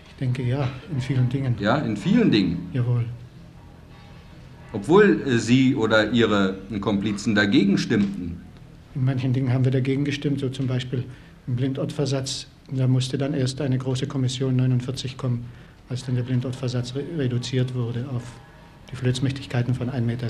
ich 0.08 0.16
denke 0.20 0.44
ja, 0.44 0.68
in 0.92 1.02
vielen 1.02 1.30
Dingen. 1.30 1.56
Ja, 1.60 1.78
in 1.78 1.98
vielen 1.98 2.32
Dingen. 2.32 2.70
Jawohl. 2.74 3.06
Obwohl 4.74 5.22
äh, 5.26 5.38
Sie 5.40 5.76
oder 5.76 6.12
Ihre 6.12 6.58
Komplizen 6.80 7.36
dagegen 7.36 7.78
stimmten. 7.78 8.40
In 8.94 9.06
manchen 9.06 9.34
Dingen 9.34 9.52
haben 9.52 9.66
wir 9.66 9.72
dagegen 9.72 10.06
gestimmt, 10.06 10.40
so 10.40 10.50
zum 10.50 10.68
Beispiel 10.68 11.06
im 11.48 11.56
Blindottversatz. 11.56 12.48
Da 12.72 12.88
musste 12.88 13.18
dann 13.18 13.34
erst 13.34 13.62
eine 13.62 13.78
große 13.78 14.08
Kommission 14.08 14.56
49 14.56 15.18
kommen, 15.18 15.46
als 15.90 16.06
dann 16.06 16.16
der 16.16 16.24
Blindottversatz 16.24 16.96
re 16.96 17.04
reduziert 17.18 17.74
wurde 17.74 18.06
auf 18.14 18.24
die 18.92 18.96
Flötsmächtigkeiten 18.96 19.74
von 19.74 19.90
1,60 19.90 20.02
Meter. 20.02 20.28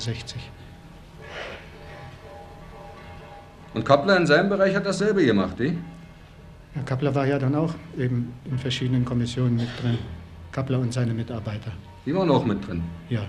Und 3.74 3.86
Kappler 3.86 4.18
in 4.18 4.26
seinem 4.26 4.50
Bereich 4.50 4.76
hat 4.76 4.86
dasselbe 4.86 5.26
gemacht, 5.26 5.60
eh? 5.62 5.74
Herr 6.74 6.84
Kappler 6.84 7.14
war 7.14 7.28
ja 7.28 7.38
dann 7.38 7.56
auch 7.56 7.74
eben 7.98 8.32
in 8.50 8.58
verschiedenen 8.58 9.04
Kommissionen 9.06 9.56
mit 9.58 9.68
drin. 9.82 9.98
Kappler 10.52 10.80
und 10.80 10.94
seine 10.94 11.14
Mitarbeiter. 11.14 11.72
Die 12.06 12.14
waren 12.14 12.30
auch 12.30 12.46
mit 12.46 12.66
drin, 12.68 12.82
Ja. 13.10 13.22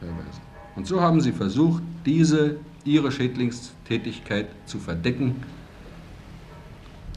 teilweise. 0.00 0.40
Und 0.74 0.86
so 0.86 1.00
haben 1.00 1.20
Sie 1.20 1.32
versucht, 1.32 1.82
diese, 2.04 2.56
Ihre 2.84 3.10
Schädlingstätigkeit 3.10 4.46
zu 4.66 4.78
verdecken 4.78 5.36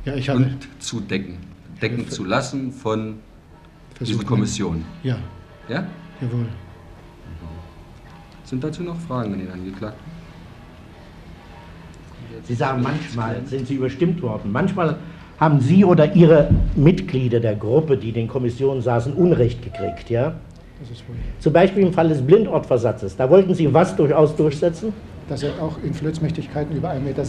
Ja, 0.06 0.16
ich 0.16 0.30
habe 0.30 0.40
und 0.44 0.68
zu 0.80 1.02
decken. 1.02 1.38
Decken 1.82 2.10
zu 2.10 2.24
lassen 2.24 2.72
von 2.72 3.20
diesen. 4.00 4.26
Kommissionen. 4.26 4.86
Ja, 5.04 5.18
Ja? 5.68 5.86
jawohl. 6.22 6.48
Sind 8.46 8.64
dazu 8.64 8.82
noch 8.84 8.98
Fragen 9.00 9.34
an 9.34 9.40
den 9.40 9.52
Angeklagten? 9.52 10.10
Sie 12.44 12.56
sagen, 12.56 12.82
manchmal 12.82 13.46
sind 13.46 13.68
Sie 13.68 13.76
überstimmt 13.76 14.22
worden. 14.22 14.52
Manchmal 14.52 14.98
haben 15.40 15.62
Sie 15.62 15.86
oder 15.86 16.16
Ihre 16.16 16.50
Mitglieder 16.76 17.40
der 17.40 17.56
Gruppe, 17.56 17.98
die 17.98 18.10
in 18.10 18.16
den 18.16 18.28
Kommissionen 18.28 18.82
saßen, 18.82 19.14
Unrecht 19.14 19.64
gekriegt, 19.64 20.10
ja? 20.10 20.34
Das 20.82 20.92
ist 20.92 21.08
wohl. 21.08 21.16
Zum 21.40 21.54
Beispiel 21.54 21.84
im 21.84 21.94
Fall 21.94 22.10
des 22.10 22.22
Blindortversatzes. 22.22 23.16
Da 23.16 23.30
wollten 23.30 23.54
Sie 23.54 23.74
was 23.74 23.96
durchaus 23.96 24.36
durchsetzen? 24.36 24.94
Das 25.30 25.42
wird 25.44 25.54
auch 25.62 25.78
in 25.84 25.94
Flößmächtigkeiten 25.94 26.76
über 26.76 26.90
1,60 26.90 27.00
Meter 27.02 27.22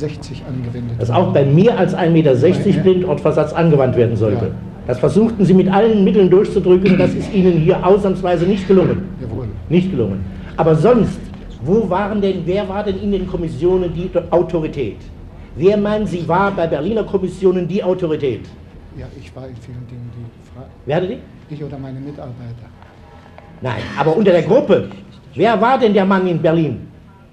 angewendet. 0.49 0.97
Das 0.99 1.11
auch 1.11 1.33
bei 1.33 1.45
mehr 1.45 1.79
als 1.79 1.95
1,60 1.95 2.11
Meter. 2.11 2.81
Blindortversatz 2.81 3.53
angewandt 3.53 3.97
werden 3.97 4.17
sollte. 4.17 4.47
Ja. 4.47 4.51
Das 4.87 4.99
versuchten 4.99 5.45
Sie 5.45 5.55
mit 5.55 5.71
allen 5.71 6.03
Mitteln 6.03 6.31
durchzudrücken. 6.31 6.97
Das 6.99 7.13
ist 7.15 7.33
Ihnen 7.33 7.59
hier 7.59 7.87
ausnahmsweise 7.87 8.47
nicht 8.47 8.67
gelungen. 8.67 9.03
Jawohl. 9.21 9.47
Nicht 9.69 9.91
gelungen. 9.91 10.25
Aber 10.57 10.75
sonst, 10.75 11.21
wo 11.63 11.89
waren 11.91 12.21
denn, 12.21 12.43
wer 12.47 12.69
war 12.69 12.83
denn 12.83 12.99
in 13.01 13.13
den 13.13 13.27
Kommissionen 13.27 13.93
die 13.95 14.11
Autorität? 14.31 14.97
Wer 15.61 15.77
meinen 15.77 16.07
Sie 16.07 16.27
war 16.27 16.51
bei 16.53 16.67
Berliner 16.67 17.05
Kommissionen 17.05 17.69
die 17.69 17.85
Autorität? 17.85 18.41
Ja, 18.97 19.07
ich 19.21 19.29
war 19.37 19.47
in 19.47 19.57
vielen 19.57 19.87
Dingen 19.89 20.11
die 20.17 20.51
Frage. 20.55 20.71
Wer 20.87 20.97
hatte 20.97 21.09
die? 21.09 21.19
Ich 21.55 21.63
oder 21.63 21.77
meine 21.79 22.01
Mitarbeiter. 22.01 22.67
Nein, 23.61 23.83
aber 23.99 24.17
unter 24.17 24.33
der 24.33 24.43
Gruppe. 24.43 24.89
Wer 25.35 25.61
war 25.61 25.79
denn 25.79 25.93
der 25.93 26.07
Mann 26.07 26.27
in 26.27 26.41
Berlin? 26.41 26.89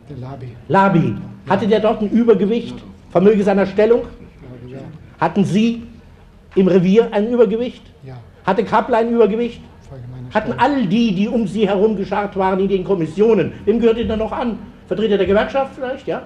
Der 0.09 0.17
Labi. 0.17 0.47
Labi. 0.67 1.15
Hatte 1.49 1.67
der 1.67 1.79
dort 1.79 2.01
ein 2.01 2.09
Übergewicht? 2.09 2.75
Vermöge 3.11 3.41
seiner 3.45 3.65
Stellung? 3.65 4.01
Ja, 4.67 4.79
Hatten 5.21 5.45
Sie 5.45 5.83
im 6.55 6.67
Revier 6.67 7.07
ein 7.13 7.29
Übergewicht? 7.29 7.83
ja. 8.05 8.15
Hatte 8.45 8.65
Kappler 8.65 8.97
ein 8.97 9.09
Übergewicht? 9.09 9.61
Hatten 10.33 10.51
all 10.57 10.85
die, 10.85 11.15
die 11.15 11.29
um 11.29 11.47
Sie 11.47 11.65
herum 11.65 11.95
geschart 11.95 12.35
waren 12.35 12.59
in 12.59 12.67
den 12.67 12.83
Kommissionen, 12.83 13.53
wem 13.63 13.79
gehört 13.79 13.97
ihr 13.97 14.07
da 14.07 14.17
noch 14.17 14.33
an? 14.33 14.59
Vertreter 14.87 15.17
der 15.17 15.27
Gewerkschaft 15.27 15.75
vielleicht, 15.75 16.07
ja? 16.07 16.23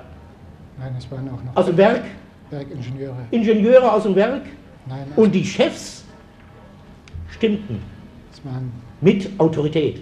Nein, 0.82 0.96
es 0.98 1.12
waren 1.12 1.30
auch 1.30 1.44
noch 1.44 1.56
Aus 1.56 1.66
dem 1.68 1.78
Werk? 1.78 2.02
Bergingenieure. 2.50 3.16
Ingenieure 3.32 3.92
aus 3.94 4.04
dem 4.04 4.16
Werk? 4.16 4.42
Nein, 4.88 5.06
es- 5.12 5.18
Und 5.18 5.32
die 5.34 5.46
Chefs 5.46 6.04
stimmten 7.30 7.82
es 8.34 8.44
waren 8.46 8.72
mit 9.00 9.30
Autorität. 9.40 10.02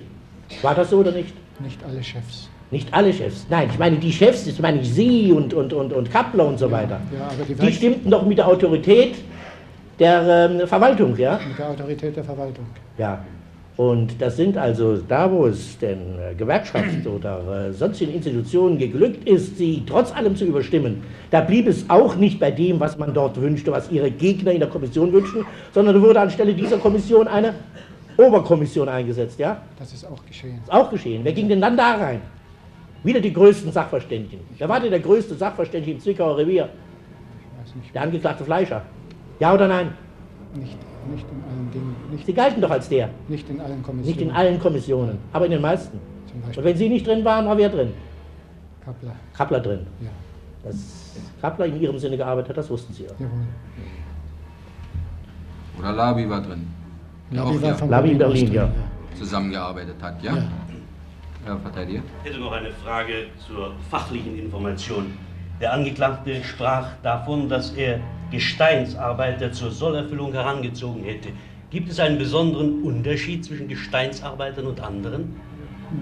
War 0.62 0.76
das 0.76 0.90
so 0.90 0.98
oder 1.00 1.12
nicht? 1.12 1.34
nicht 1.62 1.84
alle 1.84 2.02
Chefs. 2.02 2.50
Nicht 2.72 2.94
alle 2.94 3.12
Chefs. 3.14 3.46
Nein, 3.50 3.68
ich 3.72 3.78
meine 3.80 3.98
die 3.98 4.12
Chefs, 4.12 4.46
das 4.46 4.60
meine 4.60 4.80
ich 4.82 4.94
Sie 4.94 5.32
und, 5.34 5.54
und, 5.54 5.74
und, 5.74 5.92
und 5.92 6.10
Kappler 6.12 6.46
und 6.46 6.58
so 6.60 6.70
weiter. 6.72 7.00
Ja, 7.18 7.26
aber 7.26 7.44
die, 7.48 7.56
Die 7.56 7.74
stimmten 7.74 8.10
doch 8.10 8.26
mit 8.26 8.38
der 8.38 8.48
Autorität 8.48 9.16
der 9.98 10.50
ähm, 10.52 10.68
Verwaltung, 10.68 11.16
ja? 11.18 11.40
mit 11.48 11.58
der 11.58 11.70
Autorität 11.70 12.16
der 12.16 12.24
Verwaltung. 12.24 12.66
Ja. 12.98 13.20
Und 13.80 14.22
das 14.22 14.36
sind 14.36 14.58
also 14.58 14.98
da, 14.98 15.32
wo 15.32 15.46
es 15.46 15.78
den 15.78 16.20
äh, 16.20 16.36
Gewerkschaften 16.36 17.08
oder 17.08 17.70
äh, 17.70 17.72
sonstigen 17.72 18.14
Institutionen 18.14 18.78
geglückt 18.78 19.26
ist, 19.26 19.58
sie 19.58 19.84
trotz 19.86 20.14
allem 20.14 20.36
zu 20.36 20.44
überstimmen, 20.44 21.02
da 21.32 21.40
blieb 21.40 21.66
es 21.66 21.90
auch 21.90 22.18
nicht 22.18 22.42
bei 22.42 22.52
dem, 22.52 22.82
was 22.82 22.98
man 22.98 23.14
dort 23.14 23.40
wünschte, 23.40 23.72
was 23.72 23.90
ihre 23.90 24.12
Gegner 24.12 24.52
in 24.52 24.60
der 24.60 24.68
Kommission 24.68 25.14
wünschten, 25.14 25.46
sondern 25.74 25.96
da 25.96 26.02
wurde 26.02 26.20
anstelle 26.20 26.54
dieser 26.54 26.78
Kommission 26.78 27.30
eine 27.30 27.54
Oberkommission 28.18 28.90
eingesetzt, 28.90 29.40
ja? 29.40 29.62
Das 29.80 29.94
ist 29.94 30.06
auch 30.06 30.26
geschehen. 30.26 30.60
Ist 30.62 30.74
auch 30.74 30.90
geschehen. 30.90 31.22
Wer 31.24 31.32
ging 31.32 31.48
denn 31.48 31.62
dann 31.62 31.78
da 31.78 31.94
rein? 31.94 32.20
Wieder 33.06 33.22
die 33.22 33.32
größten 33.32 33.72
Sachverständigen. 33.72 34.42
Wer 34.58 34.68
war 34.68 34.82
denn 34.82 34.92
der 34.92 35.00
größte 35.00 35.36
Sachverständige 35.36 35.94
im 35.94 36.00
Zwickauer 36.02 36.38
Revier? 36.38 36.68
Ich 36.68 37.66
weiß 37.66 37.76
nicht, 37.78 37.96
Der 37.96 38.02
angeklagte 38.02 38.44
Fleischer. 38.44 38.82
Ja 39.40 39.54
oder 39.54 39.70
nein? 39.70 39.94
nicht, 40.54 40.76
nicht 41.12 41.26
in 41.30 41.44
allen 41.50 41.72
Dingen, 41.72 41.96
nicht, 42.12 42.26
Sie 42.26 42.34
galten 42.34 42.62
doch 42.62 42.72
als 42.72 42.90
der. 42.90 43.10
nicht 43.28 43.50
in 43.50 43.60
allen 43.62 43.84
Kommissionen. 43.84 44.08
Nicht 44.18 44.22
in 44.22 44.32
allen 44.32 44.60
Kommissionen, 44.60 45.18
aber 45.34 45.46
in 45.46 45.52
den 45.52 45.62
meisten. 45.62 46.00
Zum 46.28 46.42
Und 46.58 46.64
wenn 46.64 46.78
Sie 46.78 46.90
nicht 46.90 47.06
drin 47.08 47.24
waren, 47.26 47.46
war 47.46 47.58
wer 47.58 47.70
drin? 47.70 47.94
Kappler. 48.84 49.16
Kappler 49.34 49.60
drin. 49.60 49.86
Ja, 50.02 50.10
Dass 50.64 51.16
Kappler 51.42 51.66
in 51.68 51.82
Ihrem 51.82 51.98
Sinne 52.00 52.18
gearbeitet 52.18 52.50
hat, 52.50 52.58
das 52.58 52.70
wussten 52.70 52.94
Sie 52.94 53.04
ja. 53.04 53.10
jawohl. 53.20 53.30
Oder 55.80 55.92
Labi 55.94 56.30
war 56.30 56.42
drin, 56.42 56.68
Labi 57.32 57.58
auch 57.58 57.62
war 57.62 57.70
ja 57.70 57.76
von 57.76 57.90
Labi 57.90 58.10
Berlin 58.16 58.24
aus 58.24 58.34
Berlin, 58.34 58.48
drin, 58.48 58.56
ja. 58.56 59.18
zusammengearbeitet 59.18 59.96
hat, 60.02 60.22
ja? 60.24 60.36
Ja. 60.36 60.44
Herr 61.46 61.58
Verteidiger? 61.60 62.02
Ich 62.24 62.30
hätte 62.32 62.42
noch 62.42 62.52
eine 62.52 62.72
Frage 62.72 63.14
zur 63.48 63.72
fachlichen 63.90 64.38
Information. 64.38 65.06
Der 65.62 65.74
Angeklagte 65.74 66.44
sprach 66.44 66.88
davon, 67.02 67.48
dass 67.48 67.72
er 67.74 68.00
Gesteinsarbeiter 68.32 69.52
zur 69.52 69.72
Sollerfüllung 69.72 70.32
herangezogen 70.34 71.04
hätte. 71.04 71.30
Gibt 71.70 71.90
es 71.90 72.00
einen 72.00 72.18
besonderen 72.18 72.82
Unterschied 72.84 73.46
zwischen 73.46 73.68
Gesteinsarbeitern 73.68 74.66
und 74.68 74.80
anderen? 74.82 75.36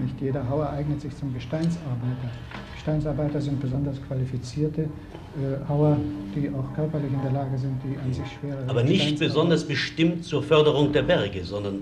Nicht 0.02 0.20
jeder 0.20 0.46
Hauer 0.48 0.68
eignet 0.70 1.00
sich 1.00 1.16
zum 1.16 1.32
Gesteinsarbeiter. 1.32 2.28
Gesteinsarbeiter 2.74 3.40
sind 3.40 3.60
besonders 3.60 3.96
qualifizierte 4.06 4.82
äh, 4.82 5.68
Hauer, 5.68 5.96
die 6.34 6.50
auch 6.50 6.74
körperlich 6.74 7.10
in 7.12 7.22
der 7.22 7.32
Lage 7.32 7.56
sind, 7.58 7.80
die 7.82 7.98
an 7.98 8.12
sich 8.12 8.26
schwere. 8.38 8.58
Aber 8.66 8.82
nicht 8.82 9.18
besonders 9.18 9.64
bestimmt 9.64 10.24
zur 10.24 10.42
Förderung 10.42 10.92
der 10.92 11.02
Berge, 11.02 11.42
sondern 11.44 11.74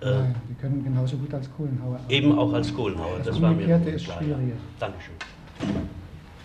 äh, 0.00 0.10
Nein, 0.10 0.34
die 0.48 0.54
können 0.54 0.82
genauso 0.84 1.16
gut 1.16 1.32
als 1.32 1.48
Kohlenhauer 1.56 1.94
arbeiten. 1.94 2.12
eben 2.12 2.38
auch 2.38 2.52
als 2.52 2.74
Kohlenhauer. 2.74 3.18
Das 3.18 3.26
Das 3.28 3.40
war 3.40 3.50
mir 3.50 3.54
Umgekehrte 3.56 3.90
ist 3.90 4.04
klar. 4.04 4.18
schwieriger. 4.18 4.56
Dankeschön. 4.80 5.14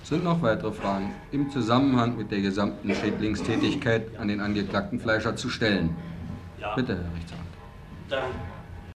Sind 0.10 0.24
noch 0.24 0.42
weitere 0.42 0.72
Fragen 0.72 1.14
im 1.32 1.52
Zusammenhang 1.52 2.18
mit 2.18 2.32
der 2.32 2.42
gesamten 2.42 2.96
Schädlingstätigkeit 2.96 4.18
an 4.18 4.28
den 4.28 4.42
Angeklagten 4.42 5.00
Fleischer 5.00 5.36
zu 5.36 5.50
stellen? 5.50 5.96
Ja, 6.60 6.74
Bitte, 6.74 6.94
Herr 6.96 7.14
Rechtsanwalt. 7.14 7.48
dann 8.10 8.24